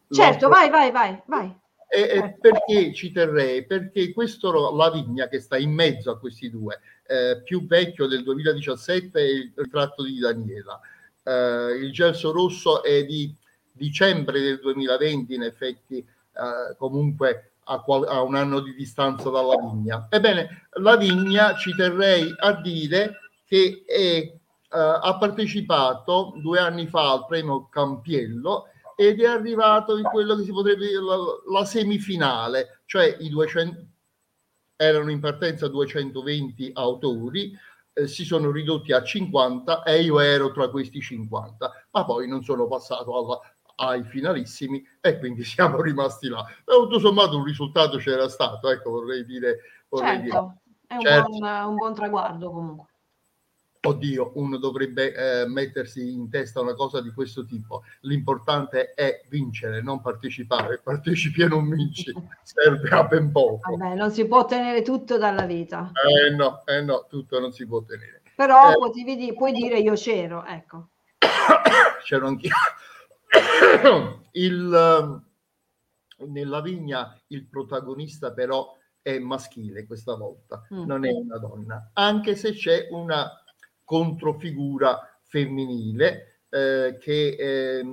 Certo, 0.09 0.47
vai, 0.47 0.69
vai, 0.69 0.91
vai, 0.91 1.21
vai. 1.25 1.61
E, 1.87 2.01
e 2.01 2.37
perché 2.39 2.93
ci 2.93 3.11
terrei? 3.11 3.65
Perché 3.65 4.13
questo, 4.13 4.75
la 4.75 4.89
vigna 4.89 5.27
che 5.27 5.39
sta 5.39 5.57
in 5.57 5.71
mezzo 5.71 6.09
a 6.09 6.17
questi 6.17 6.49
due, 6.49 6.79
eh, 7.05 7.41
più 7.43 7.67
vecchio 7.67 8.07
del 8.07 8.23
2017 8.23 9.19
è 9.19 9.23
il 9.23 9.51
ritratto 9.55 10.03
di 10.03 10.17
Daniela. 10.17 10.79
Eh, 11.23 11.77
il 11.81 11.91
gelso 11.91 12.31
rosso 12.31 12.83
è 12.83 13.05
di 13.05 13.33
dicembre 13.71 14.39
del 14.39 14.59
2020, 14.59 15.33
in 15.33 15.43
effetti 15.43 15.97
eh, 15.97 16.75
comunque 16.77 17.52
a, 17.65 17.79
qual- 17.81 18.07
a, 18.07 18.21
un 18.21 18.35
anno 18.35 18.59
di 18.59 18.73
distanza 18.73 19.29
dalla 19.29 19.55
vigna. 19.57 20.07
Ebbene, 20.09 20.67
la 20.81 20.95
vigna 20.95 21.55
ci 21.55 21.73
terrei 21.75 22.33
a 22.37 22.53
dire 22.61 23.19
che 23.45 23.83
è, 23.85 24.31
uh, 24.75 24.99
ha 25.01 25.17
partecipato 25.17 26.33
due 26.37 26.59
anni 26.59 26.87
fa 26.87 27.11
al 27.11 27.25
premio 27.25 27.67
Campiello 27.69 28.65
ed 28.95 29.21
è 29.21 29.25
arrivato 29.25 29.97
in 29.97 30.03
quello 30.03 30.35
che 30.35 30.43
si 30.43 30.51
potrebbe 30.51 30.87
dire 30.87 31.01
la, 31.01 31.17
la 31.51 31.65
semifinale, 31.65 32.81
cioè 32.85 33.17
i 33.19 33.29
200 33.29 33.87
erano 34.75 35.11
in 35.11 35.19
partenza 35.19 35.67
220 35.67 36.71
autori, 36.73 37.57
eh, 37.93 38.07
si 38.07 38.25
sono 38.25 38.51
ridotti 38.51 38.91
a 38.91 39.03
50 39.03 39.83
e 39.83 40.01
io 40.01 40.19
ero 40.19 40.51
tra 40.51 40.69
questi 40.69 40.99
50, 40.99 41.87
ma 41.91 42.05
poi 42.05 42.27
non 42.27 42.43
sono 42.43 42.67
passato 42.67 43.17
alla 43.17 43.39
ai 43.75 44.03
finalissimi 44.03 44.83
e 45.01 45.17
quindi 45.19 45.43
siamo 45.45 45.81
rimasti 45.81 46.27
là. 46.27 46.45
E 46.47 46.63
tutto 46.65 46.99
sommato 46.99 47.37
un 47.37 47.43
risultato 47.43 47.97
c'era 47.97 48.29
stato, 48.29 48.69
ecco, 48.69 48.91
vorrei 48.91 49.25
dire. 49.25 49.59
Vorrei 49.89 50.21
certo, 50.21 50.53
dire. 50.63 50.87
è 50.87 50.95
un, 50.95 51.01
certo. 51.01 51.29
Buon, 51.29 51.67
un 51.67 51.75
buon 51.75 51.93
traguardo 51.93 52.51
comunque. 52.51 52.87
Oddio, 53.85 54.31
uno 54.35 54.55
dovrebbe 54.57 55.13
eh, 55.13 55.45
mettersi 55.45 56.13
in 56.13 56.29
testa 56.29 56.61
una 56.61 56.73
cosa 56.73 57.01
di 57.01 57.11
questo 57.11 57.43
tipo. 57.43 57.83
L'importante 58.01 58.93
è 58.93 59.23
vincere, 59.27 59.81
non 59.81 59.99
partecipare. 59.99 60.79
Partecipi 60.81 61.41
e 61.41 61.47
non 61.47 61.67
vinci, 61.67 62.13
serve 62.43 62.89
a 62.89 63.03
ben 63.03 63.29
poco. 63.29 63.75
Vabbè, 63.75 63.95
non 63.95 64.09
si 64.09 64.25
può 64.25 64.39
ottenere 64.39 64.83
tutto 64.83 65.17
dalla 65.17 65.45
vita. 65.45 65.91
Eh 65.93 66.33
no, 66.33 66.65
eh 66.65 66.81
no, 66.81 67.07
tutto 67.09 67.41
non 67.41 67.51
si 67.51 67.67
può 67.67 67.79
ottenere. 67.79 68.21
Però 68.37 68.71
eh, 68.71 68.75
puoi, 68.75 69.33
puoi 69.35 69.51
dire 69.51 69.79
io 69.79 69.95
c'ero, 69.95 70.45
ecco. 70.45 70.87
c'ero 72.05 72.27
anch'io. 72.27 72.51
il, 74.31 74.73
ehm, 74.73 75.25
nella 76.31 76.61
vigna 76.61 77.19
il 77.27 77.47
protagonista 77.47 78.31
però 78.31 78.77
è 79.01 79.19
maschile 79.19 79.85
questa 79.85 80.15
volta, 80.15 80.65
mm. 80.73 80.85
non 80.85 81.05
è 81.05 81.11
una 81.11 81.37
donna, 81.37 81.91
anche 81.93 82.35
se 82.35 82.53
c'è 82.53 82.87
una 82.91 83.29
controfigura 83.83 85.19
femminile 85.23 86.41
eh, 86.49 86.97
che, 86.99 87.35
eh, 87.37 87.83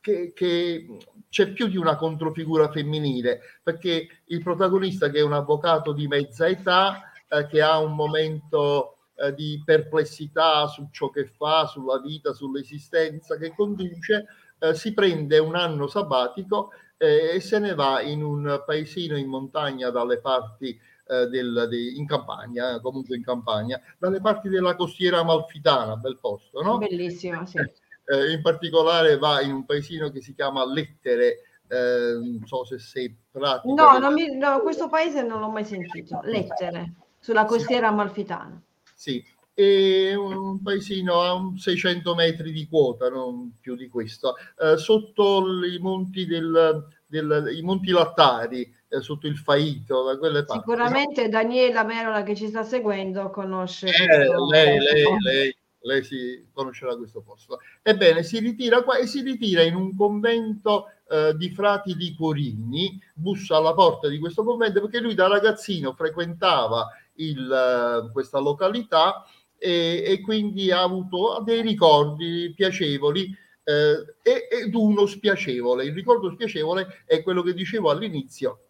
che, 0.00 0.32
che 0.32 0.86
c'è 1.28 1.52
più 1.52 1.66
di 1.66 1.76
una 1.76 1.96
controfigura 1.96 2.70
femminile, 2.70 3.40
perché 3.62 4.22
il 4.26 4.42
protagonista 4.42 5.10
che 5.10 5.18
è 5.18 5.22
un 5.22 5.34
avvocato 5.34 5.92
di 5.92 6.06
mezza 6.06 6.46
età, 6.46 7.12
eh, 7.28 7.46
che 7.46 7.60
ha 7.60 7.78
un 7.78 7.94
momento 7.94 8.97
eh, 9.18 9.34
di 9.34 9.60
perplessità 9.64 10.66
su 10.68 10.88
ciò 10.92 11.10
che 11.10 11.26
fa, 11.26 11.66
sulla 11.66 11.98
vita, 11.98 12.32
sull'esistenza 12.32 13.36
che 13.36 13.52
conduce, 13.54 14.26
eh, 14.60 14.74
si 14.74 14.94
prende 14.94 15.38
un 15.38 15.56
anno 15.56 15.86
sabbatico 15.88 16.70
eh, 16.96 17.34
e 17.34 17.40
se 17.40 17.58
ne 17.58 17.74
va 17.74 18.00
in 18.00 18.22
un 18.22 18.62
paesino 18.64 19.16
in 19.16 19.28
montagna 19.28 19.90
dalle 19.90 20.20
parti 20.20 20.78
eh, 21.06 21.26
del, 21.26 21.66
de, 21.68 21.90
in 21.96 22.06
campagna, 22.06 22.80
comunque 22.80 23.16
in 23.16 23.24
campagna, 23.24 23.80
dalle 23.98 24.20
parti 24.20 24.48
della 24.48 24.76
costiera 24.76 25.18
amalfitana, 25.18 25.96
bel 25.96 26.18
posto, 26.18 26.62
no? 26.62 26.78
Bellissimo, 26.78 27.44
sì. 27.46 27.58
Eh, 27.58 28.32
in 28.32 28.40
particolare 28.40 29.18
va 29.18 29.40
in 29.40 29.52
un 29.52 29.64
paesino 29.64 30.10
che 30.10 30.22
si 30.22 30.34
chiama 30.34 30.64
Lettere, 30.64 31.42
eh, 31.68 32.18
non 32.20 32.42
so 32.46 32.64
se 32.64 32.78
sei 32.78 33.14
pratico. 33.30 33.74
No, 33.74 34.10
mi, 34.10 34.36
no, 34.36 34.60
questo 34.60 34.88
paese 34.88 35.22
non 35.22 35.40
l'ho 35.40 35.50
mai 35.50 35.64
sentito. 35.64 36.20
Lettere, 36.22 36.94
sulla 37.18 37.44
costiera 37.44 37.88
amalfitana. 37.88 38.62
Sì, 38.98 39.24
è 39.54 40.12
un 40.16 40.60
paesino 40.60 41.20
a 41.20 41.52
600 41.56 42.16
metri 42.16 42.50
di 42.50 42.66
quota, 42.66 43.08
non 43.08 43.56
più 43.60 43.76
di 43.76 43.86
questo, 43.86 44.34
eh, 44.60 44.76
sotto 44.76 45.44
i 45.64 45.78
monti, 45.78 46.26
del, 46.26 46.84
del, 47.06 47.50
i 47.56 47.62
monti 47.62 47.92
lattari, 47.92 48.68
eh, 48.88 49.00
sotto 49.00 49.28
il 49.28 49.36
Faito, 49.36 50.02
da 50.02 50.18
quelle 50.18 50.44
parti. 50.44 50.64
Sicuramente 50.66 51.28
Daniela 51.28 51.84
Merola 51.84 52.24
che 52.24 52.34
ci 52.34 52.48
sta 52.48 52.64
seguendo 52.64 53.30
conosce. 53.30 53.86
Eh, 53.86 54.26
lei, 54.50 54.80
lei, 54.80 55.04
lei, 55.20 55.56
lei, 55.82 56.02
si 56.02 56.48
conosce 56.52 56.84
da 56.84 56.96
questo 56.96 57.20
posto. 57.20 57.60
Ebbene, 57.82 58.24
si 58.24 58.40
ritira 58.40 58.82
qua 58.82 58.98
e 58.98 59.06
si 59.06 59.22
ritira 59.22 59.62
in 59.62 59.76
un 59.76 59.94
convento 59.94 60.86
eh, 61.08 61.36
di 61.36 61.50
frati 61.50 61.94
di 61.94 62.16
Corini, 62.16 63.00
bussa 63.14 63.58
alla 63.58 63.74
porta 63.74 64.08
di 64.08 64.18
questo 64.18 64.42
convento 64.42 64.80
perché 64.80 64.98
lui 64.98 65.14
da 65.14 65.28
ragazzino 65.28 65.94
frequentava 65.94 66.88
il, 67.18 67.50
eh, 67.50 68.12
questa 68.12 68.38
località 68.38 69.24
e, 69.56 70.02
e, 70.06 70.20
quindi 70.20 70.70
ha 70.70 70.82
avuto 70.82 71.42
dei 71.44 71.62
ricordi 71.62 72.52
piacevoli 72.54 73.36
eh, 73.64 74.16
ed 74.22 74.74
uno 74.74 75.06
spiacevole. 75.06 75.84
Il 75.84 75.94
ricordo 75.94 76.30
spiacevole 76.30 77.02
è 77.04 77.22
quello 77.22 77.42
che 77.42 77.54
dicevo 77.54 77.90
all'inizio, 77.90 78.60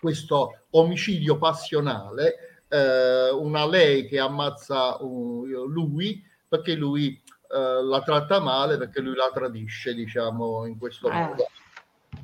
questo 0.00 0.64
omicidio 0.70 1.38
passionale, 1.38 2.64
eh, 2.68 3.30
una 3.30 3.66
lei 3.66 4.06
che 4.06 4.18
ammazza 4.18 5.02
uh, 5.02 5.44
lui 5.68 6.22
perché 6.48 6.74
lui 6.74 7.20
uh, 7.50 7.84
la 7.84 8.02
tratta 8.02 8.40
male, 8.40 8.76
perché 8.76 9.00
lui 9.00 9.14
la 9.14 9.30
tradisce, 9.32 9.94
diciamo, 9.94 10.66
in 10.66 10.78
questo 10.78 11.08
eh. 11.08 11.12
modo. 11.12 11.46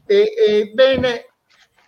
E, 0.07 0.35
e 0.37 0.71
bene, 0.73 1.27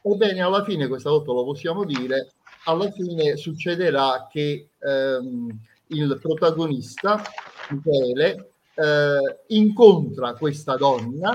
ebbene, 0.02 0.40
alla 0.40 0.64
fine, 0.64 0.86
questa 0.86 1.10
volta 1.10 1.32
lo 1.32 1.44
possiamo 1.44 1.84
dire, 1.84 2.32
alla 2.66 2.90
fine 2.90 3.36
succederà 3.36 4.28
che 4.30 4.70
ehm, 4.78 5.58
il 5.88 6.18
protagonista, 6.20 7.22
Michele, 7.70 8.50
eh, 8.74 9.38
incontra 9.48 10.34
questa 10.34 10.76
donna 10.76 11.32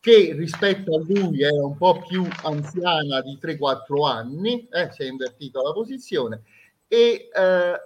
che 0.00 0.34
rispetto 0.36 0.96
a 0.96 1.02
lui 1.02 1.42
è 1.42 1.50
un 1.50 1.76
po' 1.78 2.04
più 2.06 2.26
anziana 2.42 3.22
di 3.22 3.38
3-4 3.40 4.06
anni, 4.06 4.68
eh, 4.70 4.90
si 4.92 5.02
è 5.02 5.06
invertita 5.06 5.62
la 5.62 5.72
posizione, 5.72 6.42
e, 6.86 7.30
eh, 7.34 7.80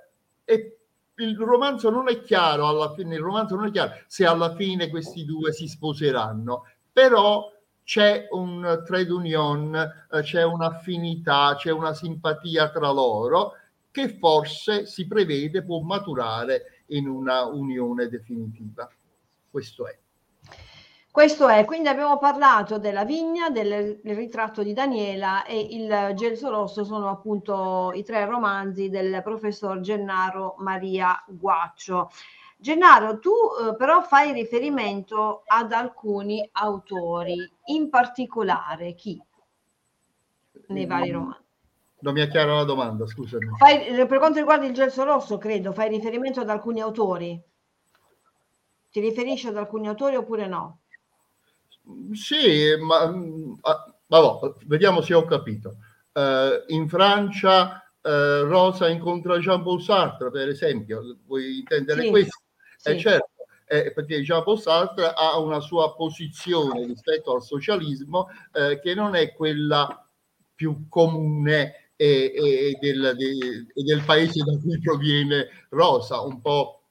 e, 0.45 0.79
il 1.19 1.37
romanzo 1.37 1.91
non 1.91 2.09
è 2.09 2.21
chiaro 2.23 2.67
alla 2.67 2.93
fine, 2.93 3.15
il 3.15 3.21
romanzo 3.21 3.55
non 3.55 3.67
è 3.67 3.71
chiaro 3.71 3.93
se 4.09 4.25
alla 4.25 4.55
fine 4.57 4.89
questi 4.89 5.25
due 5.25 5.53
si 5.53 5.69
sposeranno, 5.69 6.65
però 6.93 7.53
c'è 7.89 8.27
un 8.33 8.83
trade 8.85 9.11
union, 9.11 9.75
eh, 9.75 10.21
c'è 10.21 10.45
un'affinità, 10.45 11.55
c'è 11.57 11.73
una 11.73 11.95
simpatia 11.95 12.69
tra 12.69 12.91
loro 12.91 13.53
che 13.91 14.11
forse 14.11 14.85
si 14.85 15.07
prevede 15.07 15.63
può 15.63 15.81
maturare 15.81 16.83
in 16.89 17.09
una 17.09 17.47
unione 17.47 18.09
definitiva. 18.09 18.87
Questo 19.51 19.89
è. 19.89 19.99
Questo 21.11 21.49
è, 21.49 21.65
quindi 21.65 21.89
abbiamo 21.89 22.19
parlato 22.19 22.79
della 22.79 23.07
vigna, 23.07 23.49
del, 23.49 23.99
ritratto 24.03 24.63
di 24.63 24.75
Daniela 24.75 25.47
e 25.47 25.59
il 25.59 26.13
Gelso 26.15 26.51
Rosso 26.51 26.85
sono 26.85 27.09
appunto 27.09 27.93
i 27.95 28.05
tre 28.05 28.27
romanzi 28.27 28.91
del 28.91 29.23
professor 29.25 29.81
Gennaro 29.81 30.57
Maria 30.59 31.25
Guaccio. 31.27 32.11
Gennaro, 32.61 33.21
tu 33.21 33.31
eh, 33.31 33.77
però 33.77 34.03
fai 34.03 34.33
riferimento 34.33 35.45
ad 35.47 35.71
alcuni 35.71 36.47
autori, 36.53 37.49
in 37.67 37.89
particolare 37.89 38.95
chi 38.95 39.23
nei 40.67 40.87
vari 40.87 41.13
romanzi? 41.13 41.47
Non 42.01 42.15
mi 42.15 42.21
è 42.21 42.29
chiara 42.29 42.55
la 42.55 42.65
domanda, 42.65 43.07
scusami. 43.07 43.47
Fai, 43.57 44.07
per 44.07 44.19
quanto 44.19 44.39
riguarda 44.39 44.67
il 44.67 44.75
Gelso 44.75 45.05
Rosso, 45.05 45.39
credo, 45.39 45.73
fai 45.73 45.89
riferimento 45.89 46.41
ad 46.41 46.51
alcuni 46.51 46.81
autori? 46.81 47.41
Ti 48.91 49.01
riferisci 49.01 49.47
ad 49.47 49.57
alcuni 49.57 49.87
autori 49.87 50.17
oppure 50.17 50.47
no? 50.49 50.81
Sì, 52.13 52.77
ma 52.81 53.03
ah, 53.63 53.95
vabbè, 54.07 54.55
vediamo 54.67 55.01
se 55.01 55.15
ho 55.15 55.25
capito. 55.25 55.77
Uh, 56.13 56.73
in 56.73 56.89
Francia 56.89 57.89
uh, 58.03 58.43
Rosa 58.45 58.89
incontra 58.89 59.39
Jean-Paul 59.39 59.81
Sartre, 59.81 60.31
per 60.31 60.49
esempio, 60.49 61.19
vuoi 61.25 61.59
intendere 61.59 62.03
sì, 62.03 62.11
questo? 62.11 62.39
Sì. 62.89 62.95
Eh, 62.95 62.99
certo, 62.99 63.31
eh, 63.67 63.93
perché 63.93 64.23
Jean-Paul 64.23 64.61
Sartre 64.61 65.13
ha 65.15 65.39
una 65.39 65.61
sua 65.61 65.95
posizione 65.95 66.87
rispetto 66.87 67.35
al 67.35 67.43
socialismo 67.43 68.29
eh, 68.53 68.81
che 68.81 68.95
non 68.95 69.15
è 69.15 69.33
quella 69.33 70.07
più 70.55 70.89
comune 70.89 71.93
e, 71.97 72.33
e, 72.35 72.79
del, 72.81 73.15
de, 73.17 73.83
del, 73.83 74.03
paese 74.05 74.43
da 74.45 74.57
cui 74.59 74.81
proviene 74.81 75.49
Rosa, 75.71 76.21
un 76.21 76.41
po', 76.41 76.83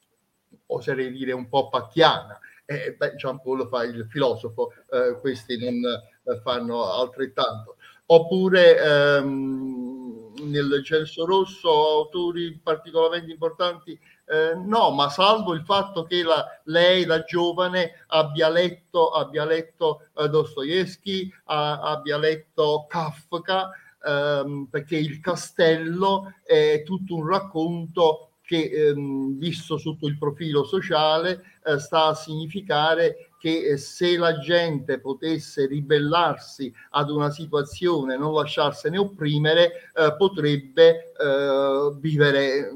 oserei 0.67 1.11
dire, 1.11 1.31
un 1.31 1.47
po' 1.47 1.69
pacchiana 1.69 2.39
eh, 2.69 2.95
beh, 2.97 3.15
Jean 3.15 3.41
Paul 3.41 3.65
fa 3.69 3.83
il 3.85 4.05
filosofo, 4.09 4.73
eh, 4.91 5.17
questi 5.21 5.57
non 5.57 5.75
eh, 5.85 6.39
fanno 6.41 6.91
altrettanto. 6.91 7.77
Oppure 8.07 8.77
ehm, 8.77 10.33
nel 10.43 10.81
Celso 10.83 11.25
Rosso 11.25 11.69
autori 11.69 12.59
particolarmente 12.61 13.31
importanti 13.31 13.97
eh, 14.29 14.55
no, 14.55 14.91
ma 14.91 15.09
salvo 15.09 15.53
il 15.53 15.63
fatto 15.63 16.03
che 16.03 16.21
la, 16.21 16.45
lei 16.65 17.05
da 17.05 17.23
giovane 17.23 18.05
abbia 18.07 18.49
letto, 18.49 19.09
abbia 19.09 19.45
letto 19.45 20.09
uh, 20.13 20.27
Dostoevsky, 20.27 21.31
abbia 21.45 22.17
letto 22.17 22.85
Kafka, 22.89 23.69
ehm, 24.05 24.67
perché 24.69 24.97
il 24.97 25.19
castello 25.21 26.33
è 26.43 26.83
tutto 26.83 27.15
un 27.15 27.27
racconto 27.27 28.31
che 28.41 28.69
ehm, 28.69 29.37
visto 29.37 29.77
sotto 29.77 30.07
il 30.07 30.17
profilo 30.17 30.63
sociale 30.63 31.59
eh, 31.65 31.79
sta 31.79 32.05
a 32.05 32.15
significare 32.15 33.31
che 33.37 33.71
eh, 33.71 33.77
se 33.77 34.17
la 34.17 34.39
gente 34.39 34.99
potesse 34.99 35.67
ribellarsi 35.67 36.73
ad 36.91 37.09
una 37.09 37.29
situazione, 37.29 38.17
non 38.17 38.33
lasciarsene 38.33 38.97
opprimere, 38.97 39.91
eh, 39.93 40.15
potrebbe 40.17 41.11
eh, 41.11 41.95
vivere 41.99 42.71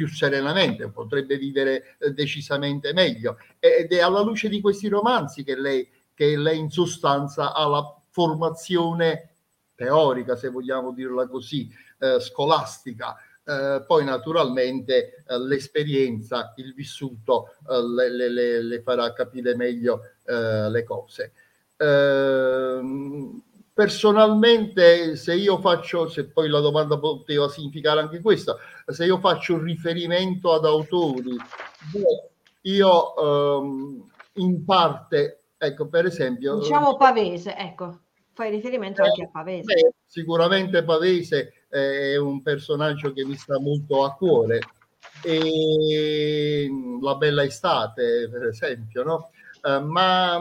più 0.00 0.08
serenamente, 0.08 0.88
potrebbe 0.88 1.36
vivere 1.36 1.96
eh, 1.98 2.12
decisamente 2.12 2.94
meglio. 2.94 3.36
Ed 3.58 3.92
è 3.92 4.00
alla 4.00 4.22
luce 4.22 4.48
di 4.48 4.62
questi 4.62 4.88
romanzi 4.88 5.44
che 5.44 5.60
lei, 5.60 5.86
che 6.14 6.38
lei 6.38 6.58
in 6.58 6.70
sostanza 6.70 7.52
ha 7.52 7.66
la 7.66 8.00
formazione 8.08 9.34
teorica, 9.74 10.36
se 10.36 10.48
vogliamo 10.48 10.92
dirla 10.92 11.26
così, 11.28 11.70
eh, 11.98 12.18
scolastica, 12.18 13.14
eh, 13.44 13.84
poi 13.86 14.04
naturalmente 14.04 15.22
eh, 15.26 15.38
l'esperienza, 15.38 16.54
il 16.56 16.72
vissuto 16.72 17.56
eh, 17.68 17.82
le, 17.82 18.30
le, 18.30 18.62
le, 18.62 18.80
farà 18.80 19.12
capire 19.12 19.54
meglio 19.54 20.00
eh, 20.24 20.70
le 20.70 20.82
cose. 20.82 21.32
Ehm, 21.76 23.42
personalmente, 23.80 25.16
se 25.16 25.34
io 25.34 25.58
faccio, 25.58 26.06
se 26.06 26.26
poi 26.26 26.50
la 26.50 26.60
domanda 26.60 26.98
poteva 26.98 27.48
significare 27.48 28.00
anche 28.00 28.20
questa, 28.20 28.54
se 28.86 29.06
io 29.06 29.18
faccio 29.20 29.54
un 29.54 29.62
riferimento 29.62 30.52
ad 30.52 30.66
autori, 30.66 31.34
io 32.60 33.16
ehm, 33.16 34.10
in 34.34 34.64
parte, 34.66 35.44
ecco, 35.56 35.88
per 35.88 36.04
esempio... 36.04 36.58
Diciamo 36.58 36.98
Pavese, 36.98 37.56
ecco, 37.56 38.00
fai 38.34 38.50
riferimento 38.50 39.02
anche 39.02 39.22
a 39.22 39.30
Pavese. 39.32 39.72
Beh, 39.72 39.94
sicuramente 40.04 40.84
Pavese 40.84 41.64
è 41.70 42.18
un 42.18 42.42
personaggio 42.42 43.14
che 43.14 43.24
mi 43.24 43.36
sta 43.36 43.58
molto 43.58 44.04
a 44.04 44.12
cuore. 44.12 44.60
E 45.22 46.68
la 47.00 47.14
bella 47.14 47.44
estate, 47.44 48.28
per 48.30 48.44
esempio, 48.44 49.04
no? 49.04 49.30
Uh, 49.62 49.82
ma, 49.82 50.38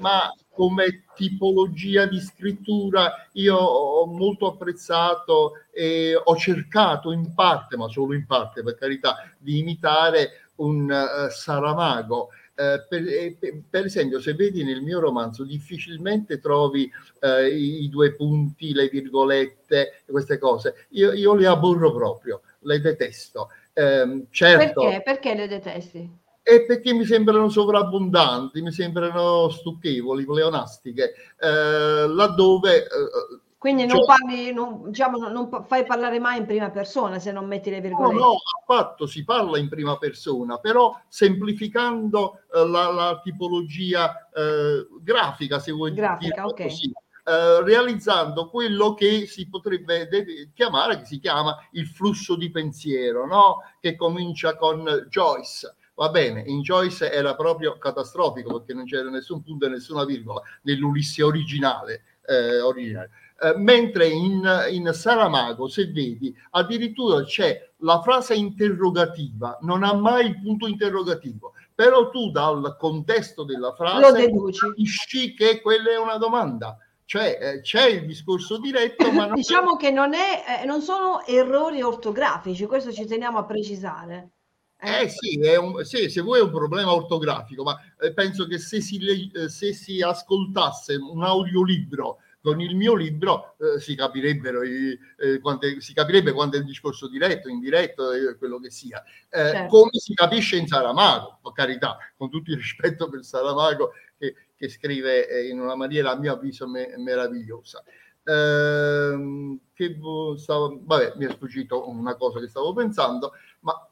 ma 0.00 0.30
come 0.58 1.04
tipologia 1.14 2.06
di 2.06 2.18
scrittura 2.18 3.28
io 3.34 3.54
ho 3.54 4.06
molto 4.06 4.48
apprezzato 4.48 5.52
e 5.70 6.20
ho 6.20 6.36
cercato 6.36 7.12
in 7.12 7.32
parte, 7.32 7.76
ma 7.76 7.86
solo 7.86 8.12
in 8.14 8.26
parte 8.26 8.64
per 8.64 8.74
carità, 8.74 9.14
di 9.38 9.58
imitare 9.58 10.48
un 10.56 10.90
uh, 10.90 11.30
Saramago 11.30 12.30
eh, 12.56 12.84
per, 12.88 13.06
eh, 13.06 13.62
per, 13.70 13.84
esempio, 13.84 14.18
se 14.18 14.34
vedi 14.34 14.64
nel 14.64 14.82
mio 14.82 14.98
romanzo, 14.98 15.44
difficilmente 15.44 16.40
trovi 16.40 16.90
eh, 17.20 17.46
i, 17.46 17.84
i, 17.84 17.88
due 17.88 18.16
punti, 18.16 18.72
le 18.72 18.88
virgolette, 18.88 20.02
queste 20.08 20.38
cose. 20.38 20.86
Io, 20.88 21.12
io 21.12 21.36
le 21.36 21.46
aborro 21.46 21.92
proprio, 21.94 22.40
le 22.62 22.80
detesto. 22.80 23.50
Eh, 23.72 24.24
certo, 24.30 24.80
perché? 24.80 25.02
Perché 25.04 25.34
le 25.36 25.46
detesti? 25.46 26.26
È 26.48 26.64
perché 26.64 26.94
mi 26.94 27.04
sembrano 27.04 27.50
sovrabbondanti, 27.50 28.62
mi 28.62 28.72
sembrano 28.72 29.50
stucchevoli, 29.50 30.24
pleonastiche, 30.24 31.12
eh, 31.38 32.06
laddove 32.08 32.84
eh, 32.84 33.40
quindi 33.58 33.86
non, 33.86 33.96
cioè, 33.96 34.06
parli, 34.06 34.52
non, 34.52 34.82
diciamo, 34.86 35.28
non 35.28 35.50
fai 35.66 35.84
parlare 35.84 36.20
mai 36.20 36.38
in 36.38 36.46
prima 36.46 36.70
persona 36.70 37.18
se 37.18 37.32
non 37.32 37.44
metti 37.46 37.70
le 37.70 37.80
virgolette. 37.80 38.14
No, 38.14 38.20
no, 38.20 38.36
affatto 38.60 39.04
si 39.06 39.24
parla 39.24 39.58
in 39.58 39.68
prima 39.68 39.98
persona, 39.98 40.58
però 40.58 40.98
semplificando 41.08 42.44
eh, 42.54 42.66
la, 42.66 42.92
la, 42.92 43.20
tipologia 43.22 44.30
eh, 44.32 44.86
grafica, 45.02 45.58
se 45.58 45.72
vuoi 45.72 45.92
grafica, 45.92 46.34
dire 46.34 46.46
okay. 46.46 46.68
così. 46.68 46.92
Eh, 47.24 47.62
realizzando 47.62 48.48
quello 48.48 48.94
che 48.94 49.26
si 49.26 49.48
potrebbe 49.48 50.08
chiamare, 50.54 51.00
che 51.00 51.04
si 51.04 51.18
chiama 51.18 51.54
il 51.72 51.86
flusso 51.88 52.36
di 52.36 52.50
pensiero, 52.50 53.26
no? 53.26 53.56
che 53.80 53.96
comincia 53.96 54.56
con 54.56 55.06
Joyce. 55.10 55.74
Va 55.98 56.10
bene, 56.10 56.44
in 56.46 56.62
Joyce 56.62 57.10
era 57.10 57.34
proprio 57.34 57.76
catastrofico 57.76 58.58
perché 58.58 58.72
non 58.72 58.84
c'era 58.84 59.10
nessun 59.10 59.42
punto 59.42 59.66
e 59.66 59.68
nessuna 59.68 60.04
virgola 60.04 60.40
nell'Ulisse 60.62 61.24
originale. 61.24 62.04
Eh, 62.24 62.60
originale 62.60 63.10
eh, 63.40 63.56
mentre 63.56 64.08
in, 64.08 64.42
in 64.70 64.90
Saramago, 64.92 65.68
se 65.68 65.86
vedi, 65.86 66.34
addirittura 66.50 67.22
c'è 67.22 67.70
la 67.78 68.00
frase 68.02 68.34
interrogativa, 68.34 69.58
non 69.62 69.84
ha 69.84 69.94
mai 69.94 70.26
il 70.26 70.40
punto 70.40 70.66
interrogativo, 70.66 71.52
però 71.72 72.10
tu 72.10 72.30
dal 72.30 72.76
contesto 72.78 73.44
della 73.44 73.72
frase 73.74 74.28
capisci 74.58 75.34
che 75.34 75.60
quella 75.60 75.90
è 75.90 75.98
una 75.98 76.16
domanda. 76.16 76.76
Cioè 77.04 77.38
eh, 77.40 77.60
c'è 77.62 77.86
il 77.88 78.06
discorso 78.06 78.58
diretto, 78.58 79.10
ma 79.12 79.26
non 79.26 79.34
diciamo 79.36 79.78
è... 79.78 79.80
che 79.80 79.90
non, 79.90 80.12
è, 80.12 80.60
eh, 80.60 80.66
non 80.66 80.82
sono 80.82 81.24
errori 81.24 81.80
ortografici, 81.80 82.66
questo 82.66 82.92
ci 82.92 83.06
teniamo 83.06 83.38
a 83.38 83.44
precisare. 83.44 84.32
Eh, 84.80 85.02
eh 85.02 85.08
sì, 85.08 85.40
un, 85.58 85.84
sì, 85.84 86.08
se 86.08 86.20
vuoi 86.20 86.38
è 86.38 86.42
un 86.42 86.50
problema 86.50 86.94
ortografico, 86.94 87.64
ma 87.64 87.76
eh, 88.00 88.12
penso 88.12 88.46
che 88.46 88.58
se 88.58 88.80
si, 88.80 89.30
eh, 89.34 89.48
se 89.48 89.72
si 89.72 90.00
ascoltasse 90.00 90.94
un 90.94 91.24
audiolibro 91.24 92.18
con 92.40 92.60
il 92.60 92.76
mio 92.76 92.94
libro 92.94 93.56
eh, 93.58 93.80
si, 93.80 93.96
capirebbero 93.96 94.62
i, 94.62 94.96
eh, 95.18 95.40
quante, 95.40 95.80
si 95.80 95.92
capirebbe 95.92 96.32
quanto 96.32 96.56
è 96.56 96.60
il 96.60 96.64
discorso 96.64 97.08
diretto, 97.08 97.48
indiretto, 97.48 98.12
eh, 98.12 98.36
quello 98.38 98.60
che 98.60 98.70
sia. 98.70 99.02
Eh, 99.28 99.38
certo. 99.38 99.66
Come 99.66 99.90
si 99.92 100.14
capisce 100.14 100.56
in 100.56 100.68
Saramago, 100.68 101.40
per 101.42 101.52
carità, 101.52 101.98
con 102.16 102.30
tutto 102.30 102.52
il 102.52 102.58
rispetto 102.58 103.08
per 103.08 103.24
Saramago 103.24 103.92
che, 104.16 104.34
che 104.54 104.68
scrive 104.68 105.48
in 105.48 105.60
una 105.60 105.74
maniera 105.74 106.12
a 106.12 106.16
mio 106.16 106.32
avviso 106.32 106.68
me, 106.68 106.94
meravigliosa. 106.96 107.82
Ehm, 108.24 109.58
che 109.72 109.96
stavo, 110.36 110.78
vabbè, 110.82 111.14
mi 111.16 111.24
è 111.24 111.30
sfuggito 111.30 111.88
una 111.88 112.14
cosa 112.14 112.38
che 112.40 112.48
stavo 112.48 112.72
pensando, 112.72 113.32
ma 113.60 113.87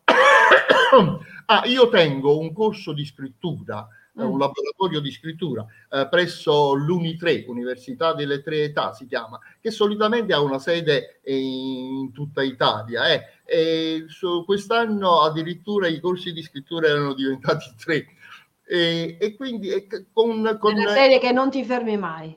ah, 1.47 1.63
io 1.67 1.89
tengo 1.89 2.39
un 2.39 2.53
corso 2.53 2.93
di 2.93 3.05
scrittura 3.05 3.89
mm. 4.19 4.31
un 4.31 4.39
laboratorio 4.39 5.01
di 5.01 5.11
scrittura 5.11 5.65
eh, 5.91 6.09
presso 6.09 6.75
l'Uni3, 6.75 7.45
Università 7.47 8.15
delle 8.15 8.43
Tre 8.43 8.65
Età 8.65 8.93
si 8.93 9.07
chiama, 9.07 9.39
che 9.61 9.71
solitamente 9.71 10.33
ha 10.33 10.41
una 10.41 10.59
sede 10.59 11.21
in 11.25 12.13
tutta 12.13 12.43
Italia. 12.43 13.09
Eh. 13.09 13.25
E 13.45 14.05
su, 14.09 14.45
quest'anno 14.45 15.21
addirittura 15.21 15.87
i 15.87 16.01
corsi 16.01 16.33
di 16.33 16.43
scrittura 16.43 16.89
erano 16.89 17.15
diventati 17.15 17.73
tre. 17.77 18.07
E, 18.69 19.17
e 19.21 19.37
quindi 19.37 19.69
e 19.69 19.87
con, 20.13 20.57
con... 20.59 20.77
È 20.77 20.81
una 20.81 20.93
serie 20.93 21.19
che 21.21 21.31
non 21.31 21.51
ti 21.51 21.65
fermi 21.65 21.97
mai. 21.97 22.37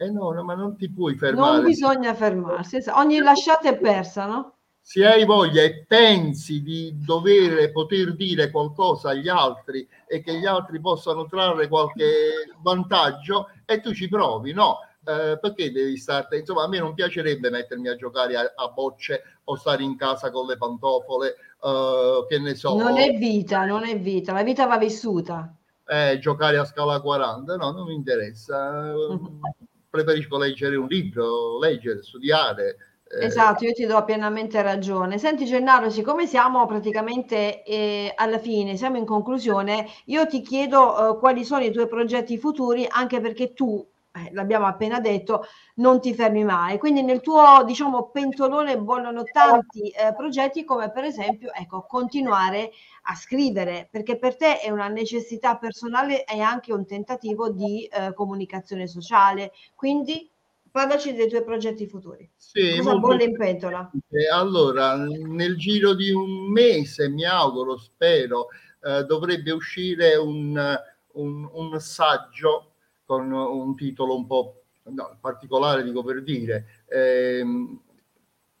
Eh 0.00 0.10
no, 0.10 0.30
no, 0.30 0.44
ma 0.44 0.54
non 0.54 0.76
ti 0.76 0.88
puoi 0.88 1.16
fermare. 1.16 1.56
Non 1.56 1.64
bisogna 1.64 2.14
fermarsi, 2.14 2.78
ogni 2.92 3.18
lasciata 3.18 3.68
è 3.68 3.76
persa, 3.76 4.26
no? 4.26 4.57
Se 4.88 5.06
hai 5.06 5.26
voglia 5.26 5.60
e 5.60 5.84
pensi 5.86 6.62
di 6.62 6.96
dover 6.96 7.70
poter 7.72 8.16
dire 8.16 8.50
qualcosa 8.50 9.10
agli 9.10 9.28
altri 9.28 9.86
e 10.06 10.22
che 10.22 10.38
gli 10.38 10.46
altri 10.46 10.80
possano 10.80 11.26
trarre 11.26 11.68
qualche 11.68 12.06
vantaggio, 12.62 13.50
e 13.66 13.82
tu 13.82 13.92
ci 13.92 14.08
provi, 14.08 14.54
no? 14.54 14.78
Eh, 15.04 15.38
perché 15.38 15.70
devi 15.72 15.98
stare? 15.98 16.38
Insomma, 16.38 16.62
a 16.62 16.68
me 16.68 16.78
non 16.78 16.94
piacerebbe 16.94 17.50
mettermi 17.50 17.86
a 17.86 17.96
giocare 17.96 18.34
a, 18.34 18.50
a 18.56 18.68
bocce 18.68 19.40
o 19.44 19.56
stare 19.56 19.82
in 19.82 19.94
casa 19.94 20.30
con 20.30 20.46
le 20.46 20.56
pantofole, 20.56 21.34
eh, 21.62 22.24
che 22.26 22.38
ne 22.38 22.54
so. 22.54 22.74
Non 22.78 22.96
è 22.96 23.12
vita, 23.12 23.66
non 23.66 23.84
è 23.84 24.00
vita, 24.00 24.32
la 24.32 24.42
vita 24.42 24.64
va 24.64 24.78
vissuta. 24.78 25.54
Eh, 25.86 26.18
giocare 26.18 26.56
a 26.56 26.64
scala 26.64 26.98
40, 27.02 27.56
no, 27.56 27.72
non 27.72 27.88
mi 27.88 27.94
interessa. 27.94 28.94
Preferisco 29.90 30.38
leggere 30.38 30.76
un 30.76 30.86
libro, 30.86 31.58
leggere, 31.58 32.02
studiare. 32.02 32.87
Eh. 33.10 33.24
Esatto, 33.24 33.64
io 33.64 33.72
ti 33.72 33.86
do 33.86 34.04
pienamente 34.04 34.60
ragione. 34.62 35.18
Senti 35.18 35.44
Gennaro, 35.46 35.88
siccome 35.90 36.26
siamo 36.26 36.66
praticamente 36.66 37.62
eh, 37.62 38.12
alla 38.14 38.38
fine, 38.38 38.76
siamo 38.76 38.98
in 38.98 39.06
conclusione, 39.06 39.86
io 40.06 40.26
ti 40.26 40.42
chiedo 40.42 41.16
eh, 41.16 41.18
quali 41.18 41.44
sono 41.44 41.64
i 41.64 41.70
tuoi 41.72 41.88
progetti 41.88 42.36
futuri, 42.38 42.86
anche 42.88 43.20
perché 43.20 43.54
tu 43.54 43.82
eh, 44.12 44.30
l'abbiamo 44.32 44.66
appena 44.66 45.00
detto, 45.00 45.44
non 45.76 46.00
ti 46.02 46.12
fermi 46.12 46.44
mai. 46.44 46.78
Quindi 46.78 47.02
nel 47.02 47.20
tuo, 47.22 47.62
diciamo, 47.64 48.10
pentolone 48.10 48.78
bollono 48.78 49.22
tanti 49.24 49.88
eh, 49.88 50.12
progetti 50.14 50.64
come 50.64 50.90
per 50.90 51.04
esempio, 51.04 51.50
ecco, 51.54 51.86
continuare 51.86 52.70
a 53.04 53.14
scrivere, 53.14 53.88
perché 53.90 54.18
per 54.18 54.36
te 54.36 54.60
è 54.60 54.68
una 54.70 54.88
necessità 54.88 55.56
personale 55.56 56.24
e 56.24 56.40
anche 56.40 56.74
un 56.74 56.84
tentativo 56.84 57.48
di 57.50 57.84
eh, 57.86 58.12
comunicazione 58.12 58.86
sociale. 58.86 59.52
Quindi 59.74 60.30
parlaci 60.70 61.14
dei 61.14 61.28
tuoi 61.28 61.44
progetti 61.44 61.86
futuri. 61.86 62.30
Sì, 62.36 62.76
Cosa 62.76 62.96
bolle 62.96 63.24
in 63.24 63.36
pentola? 63.36 63.90
Allora, 64.32 64.96
nel 64.96 65.56
giro 65.56 65.94
di 65.94 66.10
un 66.10 66.50
mese, 66.50 67.08
mi 67.08 67.24
auguro, 67.24 67.76
spero, 67.76 68.48
eh, 68.82 69.04
dovrebbe 69.04 69.50
uscire 69.50 70.16
un, 70.16 70.78
un, 71.12 71.48
un 71.52 71.80
saggio 71.80 72.72
con 73.04 73.30
un 73.32 73.74
titolo 73.74 74.16
un 74.16 74.26
po' 74.26 74.62
no, 74.84 75.16
particolare, 75.20 75.82
dico 75.82 76.02
per 76.02 76.22
dire, 76.22 76.84
ehm, 76.86 77.80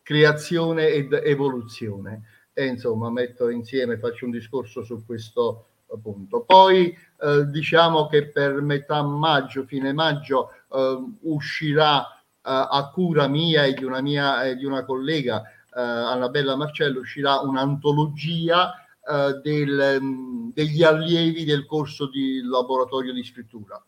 creazione 0.02 0.88
ed 0.88 1.12
evoluzione. 1.12 2.22
E 2.52 2.66
insomma, 2.66 3.10
metto 3.10 3.50
insieme, 3.50 3.98
faccio 3.98 4.24
un 4.24 4.32
discorso 4.32 4.82
su 4.82 5.04
questo 5.04 5.66
punto. 6.02 6.42
Poi 6.42 6.96
eh, 7.20 7.46
diciamo 7.46 8.06
che 8.06 8.28
per 8.28 8.60
metà 8.60 9.02
maggio, 9.02 9.64
fine 9.64 9.92
maggio, 9.92 10.50
eh, 10.72 11.04
uscirà 11.22 12.02
eh, 12.02 12.20
a 12.42 12.90
cura 12.92 13.26
mia 13.26 13.64
e 13.64 13.74
di 13.74 13.84
una 13.84 14.00
mia 14.00 14.44
e 14.44 14.56
di 14.56 14.64
una 14.64 14.84
collega, 14.84 15.42
eh, 15.42 15.80
Annabella 15.80 16.56
Marcello, 16.56 17.00
uscirà 17.00 17.40
un'antologia 17.40 18.72
eh, 19.08 19.40
del, 19.42 20.50
degli 20.52 20.82
allievi 20.82 21.44
del 21.44 21.66
corso 21.66 22.08
di 22.08 22.42
laboratorio 22.42 23.12
di 23.12 23.24
scrittura 23.24 23.82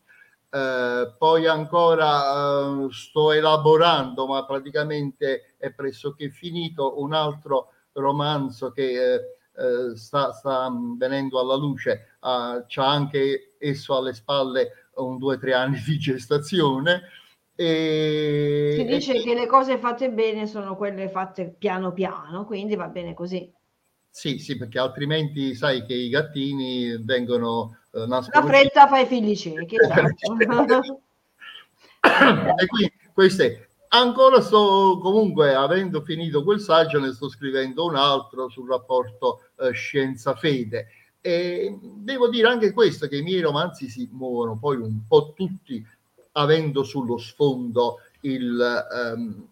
eh, 0.53 1.13
poi 1.17 1.47
ancora 1.47 2.83
eh, 2.83 2.87
sto 2.91 3.31
elaborando, 3.31 4.27
ma 4.27 4.43
praticamente 4.45 5.55
è 5.57 5.71
pressoché 5.71 6.29
finito, 6.29 7.01
un 7.01 7.13
altro 7.13 7.71
romanzo 7.93 8.71
che 8.71 9.13
eh, 9.13 9.19
eh 9.55 9.95
sta, 9.95 10.31
sta, 10.31 10.71
venendo 10.97 11.39
alla 11.39 11.55
luce, 11.55 12.17
c'ha 12.19 12.87
anche 12.87 13.55
esso 13.57 13.97
alle 13.97 14.13
spalle 14.13 14.87
un 14.95 15.17
due 15.17 15.35
o 15.35 15.39
tre 15.39 15.53
anni 15.53 15.81
di 15.85 15.97
gestazione. 15.97 17.01
E, 17.55 18.73
si 18.77 18.85
dice 18.85 19.15
e, 19.15 19.21
che 19.21 19.33
le 19.33 19.45
cose 19.45 19.77
fatte 19.77 20.09
bene 20.09 20.47
sono 20.47 20.75
quelle 20.75 21.09
fatte 21.09 21.53
piano 21.57 21.91
piano, 21.93 22.45
quindi 22.45 22.75
va 22.75 22.87
bene 22.87 23.13
così. 23.13 23.51
Sì, 24.09 24.39
sì, 24.39 24.57
perché 24.57 24.79
altrimenti 24.79 25.55
sai 25.55 25.85
che 25.85 25.93
i 25.93 26.09
gattini 26.09 26.97
vengono 27.03 27.77
eh, 27.93 28.05
La 28.07 28.21
fretta 28.21 28.87
fa 28.87 28.99
i 28.99 29.05
figli 29.05 29.35
ciechi. 29.35 29.75
Esatto. 32.03 32.55
e 32.57 32.65
quindi 32.65 32.93
queste 33.13 33.69
ancora 33.93 34.41
sto 34.41 34.99
comunque 35.01 35.53
avendo 35.53 36.01
finito 36.01 36.43
quel 36.43 36.59
saggio 36.59 36.99
ne 36.99 37.11
sto 37.13 37.29
scrivendo 37.29 37.85
un 37.85 37.95
altro 37.95 38.49
sul 38.49 38.69
rapporto 38.69 39.49
eh, 39.59 39.71
scienza 39.71 40.35
fede 40.35 40.87
e 41.21 41.77
devo 41.81 42.29
dire 42.29 42.47
anche 42.47 42.71
questo 42.71 43.07
che 43.07 43.17
i 43.17 43.21
miei 43.21 43.41
romanzi 43.41 43.89
si 43.89 44.09
muovono 44.11 44.57
poi 44.57 44.77
un 44.77 45.05
po' 45.07 45.33
tutti 45.35 45.85
avendo 46.33 46.83
sullo 46.83 47.17
sfondo 47.17 47.97
il, 48.21 49.13
um, 49.15 49.47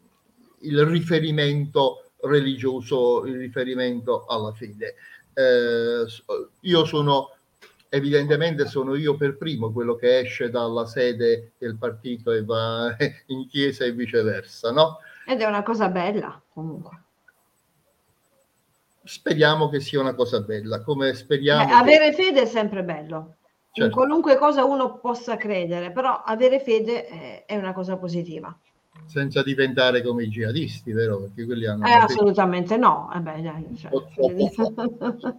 il 0.61 0.85
riferimento 0.85 2.09
religioso 2.21 3.25
il 3.25 3.37
riferimento 3.37 4.25
alla 4.25 4.51
fede. 4.53 4.95
Eh, 5.33 6.05
io 6.61 6.85
sono 6.85 7.35
evidentemente 7.89 8.67
sono 8.67 8.95
io 8.95 9.17
per 9.17 9.35
primo 9.37 9.71
quello 9.71 9.95
che 9.95 10.19
esce 10.19 10.49
dalla 10.49 10.85
sede 10.85 11.53
del 11.57 11.75
partito 11.77 12.31
e 12.31 12.43
va 12.43 12.95
in 13.27 13.47
chiesa 13.47 13.83
e 13.83 13.91
viceversa, 13.91 14.71
no? 14.71 14.99
Ed 15.25 15.41
è 15.41 15.45
una 15.45 15.63
cosa 15.63 15.89
bella 15.89 16.41
comunque. 16.53 17.03
Speriamo 19.03 19.69
che 19.69 19.79
sia 19.79 19.99
una 19.99 20.13
cosa 20.13 20.41
bella, 20.41 20.81
come 20.83 21.13
speriamo. 21.15 21.65
Beh, 21.65 21.71
avere 21.71 22.13
fede 22.13 22.43
è 22.43 22.45
sempre 22.45 22.83
bello. 22.83 23.37
Certo. 23.71 23.85
In 23.85 23.91
qualunque 23.91 24.35
cosa 24.37 24.65
uno 24.65 24.99
possa 24.99 25.35
credere, 25.35 25.91
però 25.91 26.21
avere 26.23 26.59
fede 26.59 27.07
è, 27.07 27.45
è 27.45 27.55
una 27.55 27.73
cosa 27.73 27.97
positiva. 27.97 28.55
Senza 29.05 29.41
diventare 29.41 30.03
come 30.03 30.23
i 30.23 30.27
jihadisti, 30.27 30.91
vero? 30.91 31.21
Perché 31.21 31.45
quelli 31.45 31.65
hanno. 31.65 31.87
Eh, 31.87 31.91
assolutamente 31.91 32.77
no. 32.77 33.09
Eh 33.15 33.19
beh, 33.19 33.41
dai, 33.41 33.65
cioè. 33.77 33.89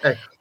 ecco. 0.00 0.32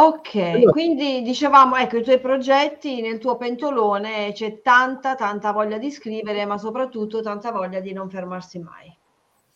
Ok, 0.00 0.36
allora. 0.36 0.70
quindi 0.70 1.22
dicevamo, 1.22 1.74
ecco, 1.74 1.96
i 1.96 2.04
tuoi 2.04 2.20
progetti 2.20 3.00
nel 3.00 3.18
tuo 3.18 3.36
pentolone 3.36 4.30
c'è 4.32 4.60
tanta, 4.62 5.16
tanta 5.16 5.50
voglia 5.50 5.76
di 5.76 5.90
scrivere, 5.90 6.46
ma 6.46 6.56
soprattutto 6.56 7.20
tanta 7.20 7.50
voglia 7.50 7.80
di 7.80 7.92
non 7.92 8.08
fermarsi 8.08 8.60
mai. 8.60 8.96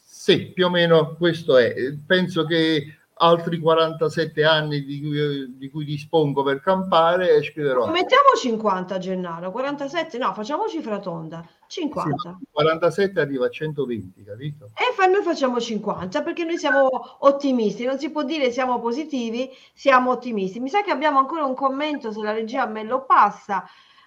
Sì, 0.03 0.51
più 0.51 0.67
o 0.67 0.71
meno 0.71 1.15
questo 1.17 1.57
è. 1.59 1.73
Penso 2.05 2.45
che 2.45 3.02
altri 3.15 3.59
47 3.59 4.45
anni 4.45 4.85
di 4.85 5.01
cui, 5.01 5.57
di 5.57 5.71
cui 5.71 5.85
dispongo 5.85 6.43
per 6.43 6.61
campare 6.61 7.37
e 7.37 7.43
scriverò. 7.43 7.87
Mettiamo 7.91 8.35
50 8.41 8.99
Gennaro, 8.99 9.51
47 9.51 10.19
no, 10.19 10.33
facciamo 10.33 10.67
cifra 10.67 10.99
tonda, 10.99 11.47
50. 11.67 12.37
Sì, 12.39 12.47
47 12.51 13.21
arriva 13.21 13.47
a 13.47 13.51
120, 13.51 14.25
capito? 14.25 14.71
E 14.75 14.95
fa, 14.95 15.07
noi 15.07 15.23
facciamo 15.23 15.61
50 15.61 16.23
perché 16.23 16.45
noi 16.45 16.59
siamo 16.59 16.89
ottimisti, 17.21 17.85
non 17.85 17.99
si 17.99 18.11
può 18.11 18.23
dire 18.25 18.51
siamo 18.51 18.81
positivi, 18.81 19.51
siamo 19.75 20.11
ottimisti. 20.11 20.61
Mi 20.61 20.69
sa 20.69 20.83
che 20.83 20.91
abbiamo 20.91 21.19
ancora 21.19 21.45
un 21.45 21.55
commento, 21.55 22.13
se 22.13 22.21
la 22.23 22.33
regia 22.33 22.67
me 22.67 22.83
lo 22.83 23.05
passa. 23.05 23.65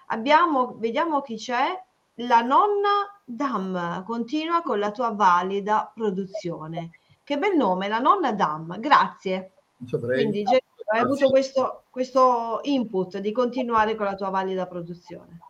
Abbiamo, 0.08 0.76
vediamo 0.78 1.20
chi 1.20 1.36
c'è, 1.36 1.82
la 2.20 2.40
nonna 2.40 3.20
Dam, 3.24 4.04
continua 4.04 4.62
con 4.62 4.78
la 4.78 4.90
tua 4.90 5.10
valida 5.10 5.90
produzione. 5.92 6.95
Che 7.26 7.38
bel 7.38 7.56
nome, 7.56 7.88
la 7.88 7.98
nonna 7.98 8.32
Dam, 8.32 8.78
grazie. 8.78 9.50
Quindi 9.90 10.44
hai 10.46 11.00
avuto 11.00 11.28
questo, 11.28 11.82
questo, 11.90 12.60
input 12.62 13.18
di 13.18 13.32
continuare 13.32 13.96
con 13.96 14.06
la 14.06 14.14
tua 14.14 14.28
valida 14.28 14.68
produzione. 14.68 15.40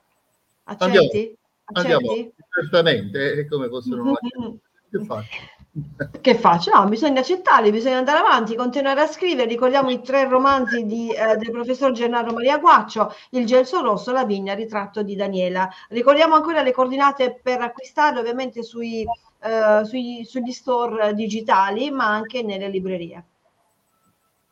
Accetti? 0.64 1.36
Andiamo, 1.64 2.10
Accetti? 2.10 2.34
certamente, 2.48 3.32
e 3.34 3.46
come 3.46 3.68
possono 3.68 4.14
che 4.90 5.04
faccio? 5.04 5.36
che 6.22 6.34
faccio? 6.34 6.70
No, 6.72 6.86
bisogna 6.86 7.20
accettarli, 7.20 7.70
bisogna 7.70 7.98
andare 7.98 8.20
avanti, 8.20 8.56
continuare 8.56 9.02
a 9.02 9.06
scrivere. 9.06 9.46
Ricordiamo 9.46 9.90
i 9.90 10.00
tre 10.00 10.26
romanzi 10.26 10.86
di, 10.86 11.10
eh, 11.12 11.36
del 11.36 11.50
professor 11.50 11.92
Gennaro 11.92 12.32
Maria 12.32 12.56
Guaccio, 12.56 13.12
Il 13.32 13.44
gelso 13.44 13.82
rosso, 13.82 14.12
La 14.12 14.24
vigna, 14.24 14.54
ritratto 14.54 15.02
di 15.02 15.14
Daniela. 15.14 15.68
Ricordiamo 15.90 16.36
ancora 16.36 16.62
le 16.62 16.72
coordinate 16.72 17.38
per 17.42 17.60
acquistarli 17.60 18.18
ovviamente 18.18 18.62
sui 18.62 19.06
eh, 19.46 19.84
sui, 19.84 20.24
sugli 20.24 20.52
store 20.52 21.14
digitali, 21.14 21.90
ma 21.90 22.06
anche 22.06 22.42
nelle 22.42 22.68
librerie. 22.68 23.24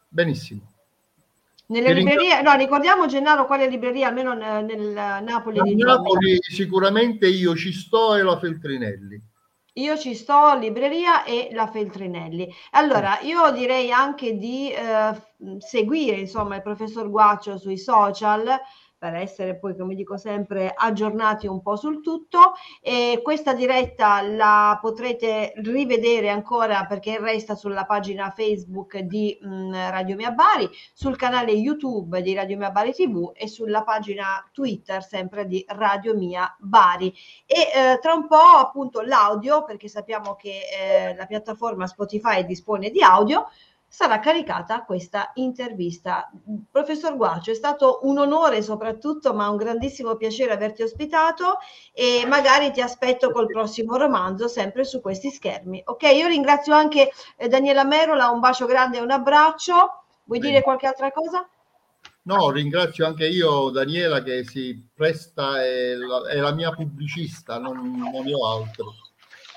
Benissimo. 0.08 0.60
Nelle 1.66 1.88
Ti 1.88 1.94
librerie, 1.94 2.42
no, 2.42 2.54
ricordiamo 2.54 3.06
Gennaro 3.06 3.46
quale 3.46 3.68
libreria, 3.68 4.08
almeno 4.08 4.34
nel, 4.34 4.64
nel 4.64 5.22
Napoli. 5.24 5.58
A 5.58 5.64
Napoli 5.64 6.38
sicuramente 6.40 7.26
io 7.26 7.56
ci 7.56 7.72
sto 7.72 8.14
e 8.14 8.22
la 8.22 8.38
Feltrinelli. 8.38 9.20
Io 9.76 9.98
ci 9.98 10.14
sto, 10.14 10.56
libreria 10.56 11.24
e 11.24 11.48
la 11.52 11.66
Feltrinelli. 11.66 12.48
Allora, 12.72 13.18
io 13.22 13.50
direi 13.50 13.90
anche 13.90 14.36
di 14.36 14.70
eh, 14.70 15.20
seguire 15.58 16.16
insomma 16.16 16.56
il 16.56 16.62
professor 16.62 17.10
Guaccio 17.10 17.58
sui 17.58 17.76
social 17.78 18.46
per 19.04 19.16
essere 19.16 19.58
poi, 19.58 19.76
come 19.76 19.94
dico 19.94 20.16
sempre, 20.16 20.72
aggiornati 20.74 21.46
un 21.46 21.60
po' 21.60 21.76
sul 21.76 22.00
tutto. 22.00 22.54
E 22.80 23.20
questa 23.22 23.52
diretta 23.52 24.22
la 24.22 24.78
potrete 24.80 25.52
rivedere 25.56 26.30
ancora 26.30 26.86
perché 26.86 27.18
resta 27.18 27.54
sulla 27.54 27.84
pagina 27.84 28.30
Facebook 28.30 28.96
di 29.00 29.36
mh, 29.38 29.46
mm, 29.46 29.72
Radio 29.90 30.16
Mia 30.16 30.30
Bari, 30.30 30.70
sul 30.94 31.16
canale 31.16 31.52
YouTube 31.52 32.22
di 32.22 32.32
Radio 32.32 32.56
Mia 32.56 32.70
Bari 32.70 32.94
TV 32.94 33.30
e 33.34 33.46
sulla 33.46 33.82
pagina 33.82 34.42
Twitter 34.52 35.02
sempre 35.02 35.46
di 35.46 35.62
Radio 35.68 36.16
Mia 36.16 36.56
Bari. 36.58 37.12
E 37.44 37.56
eh, 37.74 37.98
tra 38.00 38.14
un 38.14 38.26
po' 38.26 38.36
appunto 38.36 39.02
l'audio, 39.02 39.64
perché 39.64 39.86
sappiamo 39.86 40.34
che 40.34 40.60
eh, 40.80 41.14
la 41.14 41.26
piattaforma 41.26 41.86
Spotify 41.86 42.46
dispone 42.46 42.88
di 42.88 43.02
audio, 43.02 43.48
sarà 43.94 44.18
caricata 44.18 44.82
questa 44.82 45.30
intervista. 45.34 46.28
Professor 46.68 47.14
Guaccio, 47.14 47.52
è 47.52 47.54
stato 47.54 48.00
un 48.02 48.18
onore 48.18 48.60
soprattutto, 48.60 49.32
ma 49.34 49.48
un 49.48 49.56
grandissimo 49.56 50.16
piacere 50.16 50.52
averti 50.52 50.82
ospitato 50.82 51.58
e 51.92 52.24
magari 52.26 52.72
ti 52.72 52.80
aspetto 52.80 53.30
col 53.30 53.46
prossimo 53.46 53.96
romanzo 53.96 54.48
sempre 54.48 54.82
su 54.82 55.00
questi 55.00 55.30
schermi. 55.30 55.80
Ok, 55.86 56.02
io 56.12 56.26
ringrazio 56.26 56.74
anche 56.74 57.12
eh, 57.36 57.46
Daniela 57.46 57.84
Merola, 57.84 58.30
un 58.30 58.40
bacio 58.40 58.66
grande 58.66 58.98
e 58.98 59.00
un 59.00 59.12
abbraccio. 59.12 59.74
Vuoi 60.24 60.40
Bene. 60.40 60.50
dire 60.50 60.62
qualche 60.64 60.88
altra 60.88 61.12
cosa? 61.12 61.48
No, 62.22 62.50
ringrazio 62.50 63.06
anche 63.06 63.28
io 63.28 63.70
Daniela 63.70 64.24
che 64.24 64.42
si 64.42 64.88
presta, 64.92 65.62
è 65.62 65.94
la, 65.94 66.28
è 66.28 66.38
la 66.38 66.52
mia 66.52 66.72
pubblicista, 66.72 67.58
non, 67.58 67.76
non 67.96 68.26
ho 68.26 68.48
altro 68.48 69.03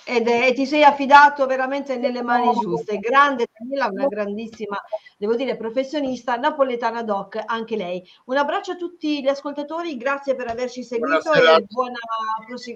ed 0.08 0.28
è, 0.30 0.48
e 0.48 0.54
ti 0.54 0.66
sei 0.66 0.84
affidato 0.84 1.46
veramente 1.46 1.98
nelle 1.98 2.22
mani 2.22 2.50
giuste. 2.54 2.98
Grande 2.98 3.48
Daniela, 3.52 3.90
una 3.92 4.08
grandissima, 4.08 4.82
devo 5.18 5.36
dire, 5.36 5.58
professionista, 5.58 6.38
napoletana 6.38 7.04
doc, 7.04 7.42
anche 7.46 7.76
lei. 7.76 8.02
Un 8.26 8.38
abbraccio 8.38 8.72
a 8.72 8.76
tutti 8.78 9.22
gli 9.22 9.28
ascoltatori, 9.28 9.98
grazie 9.98 10.36
per 10.36 10.48
averci 10.48 10.84
seguito 10.84 11.20
Buonasera. 11.24 11.58
e 11.58 11.66
buona, 11.68 12.00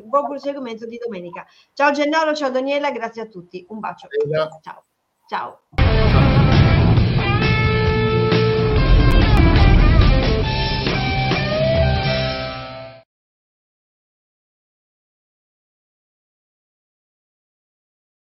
buon 0.04 0.26
proseguimento 0.28 0.86
di 0.86 0.98
domenica. 0.98 1.46
Ciao 1.74 1.92
Gennaro, 1.92 2.36
ciao 2.36 2.50
Daniela, 2.50 2.92
grazie 2.92 3.22
a 3.22 3.28
tutti. 3.28 3.66
Un 3.70 3.80
bacio. 3.80 4.08
Ciao. 4.62 4.84
Ciao. 5.28 6.11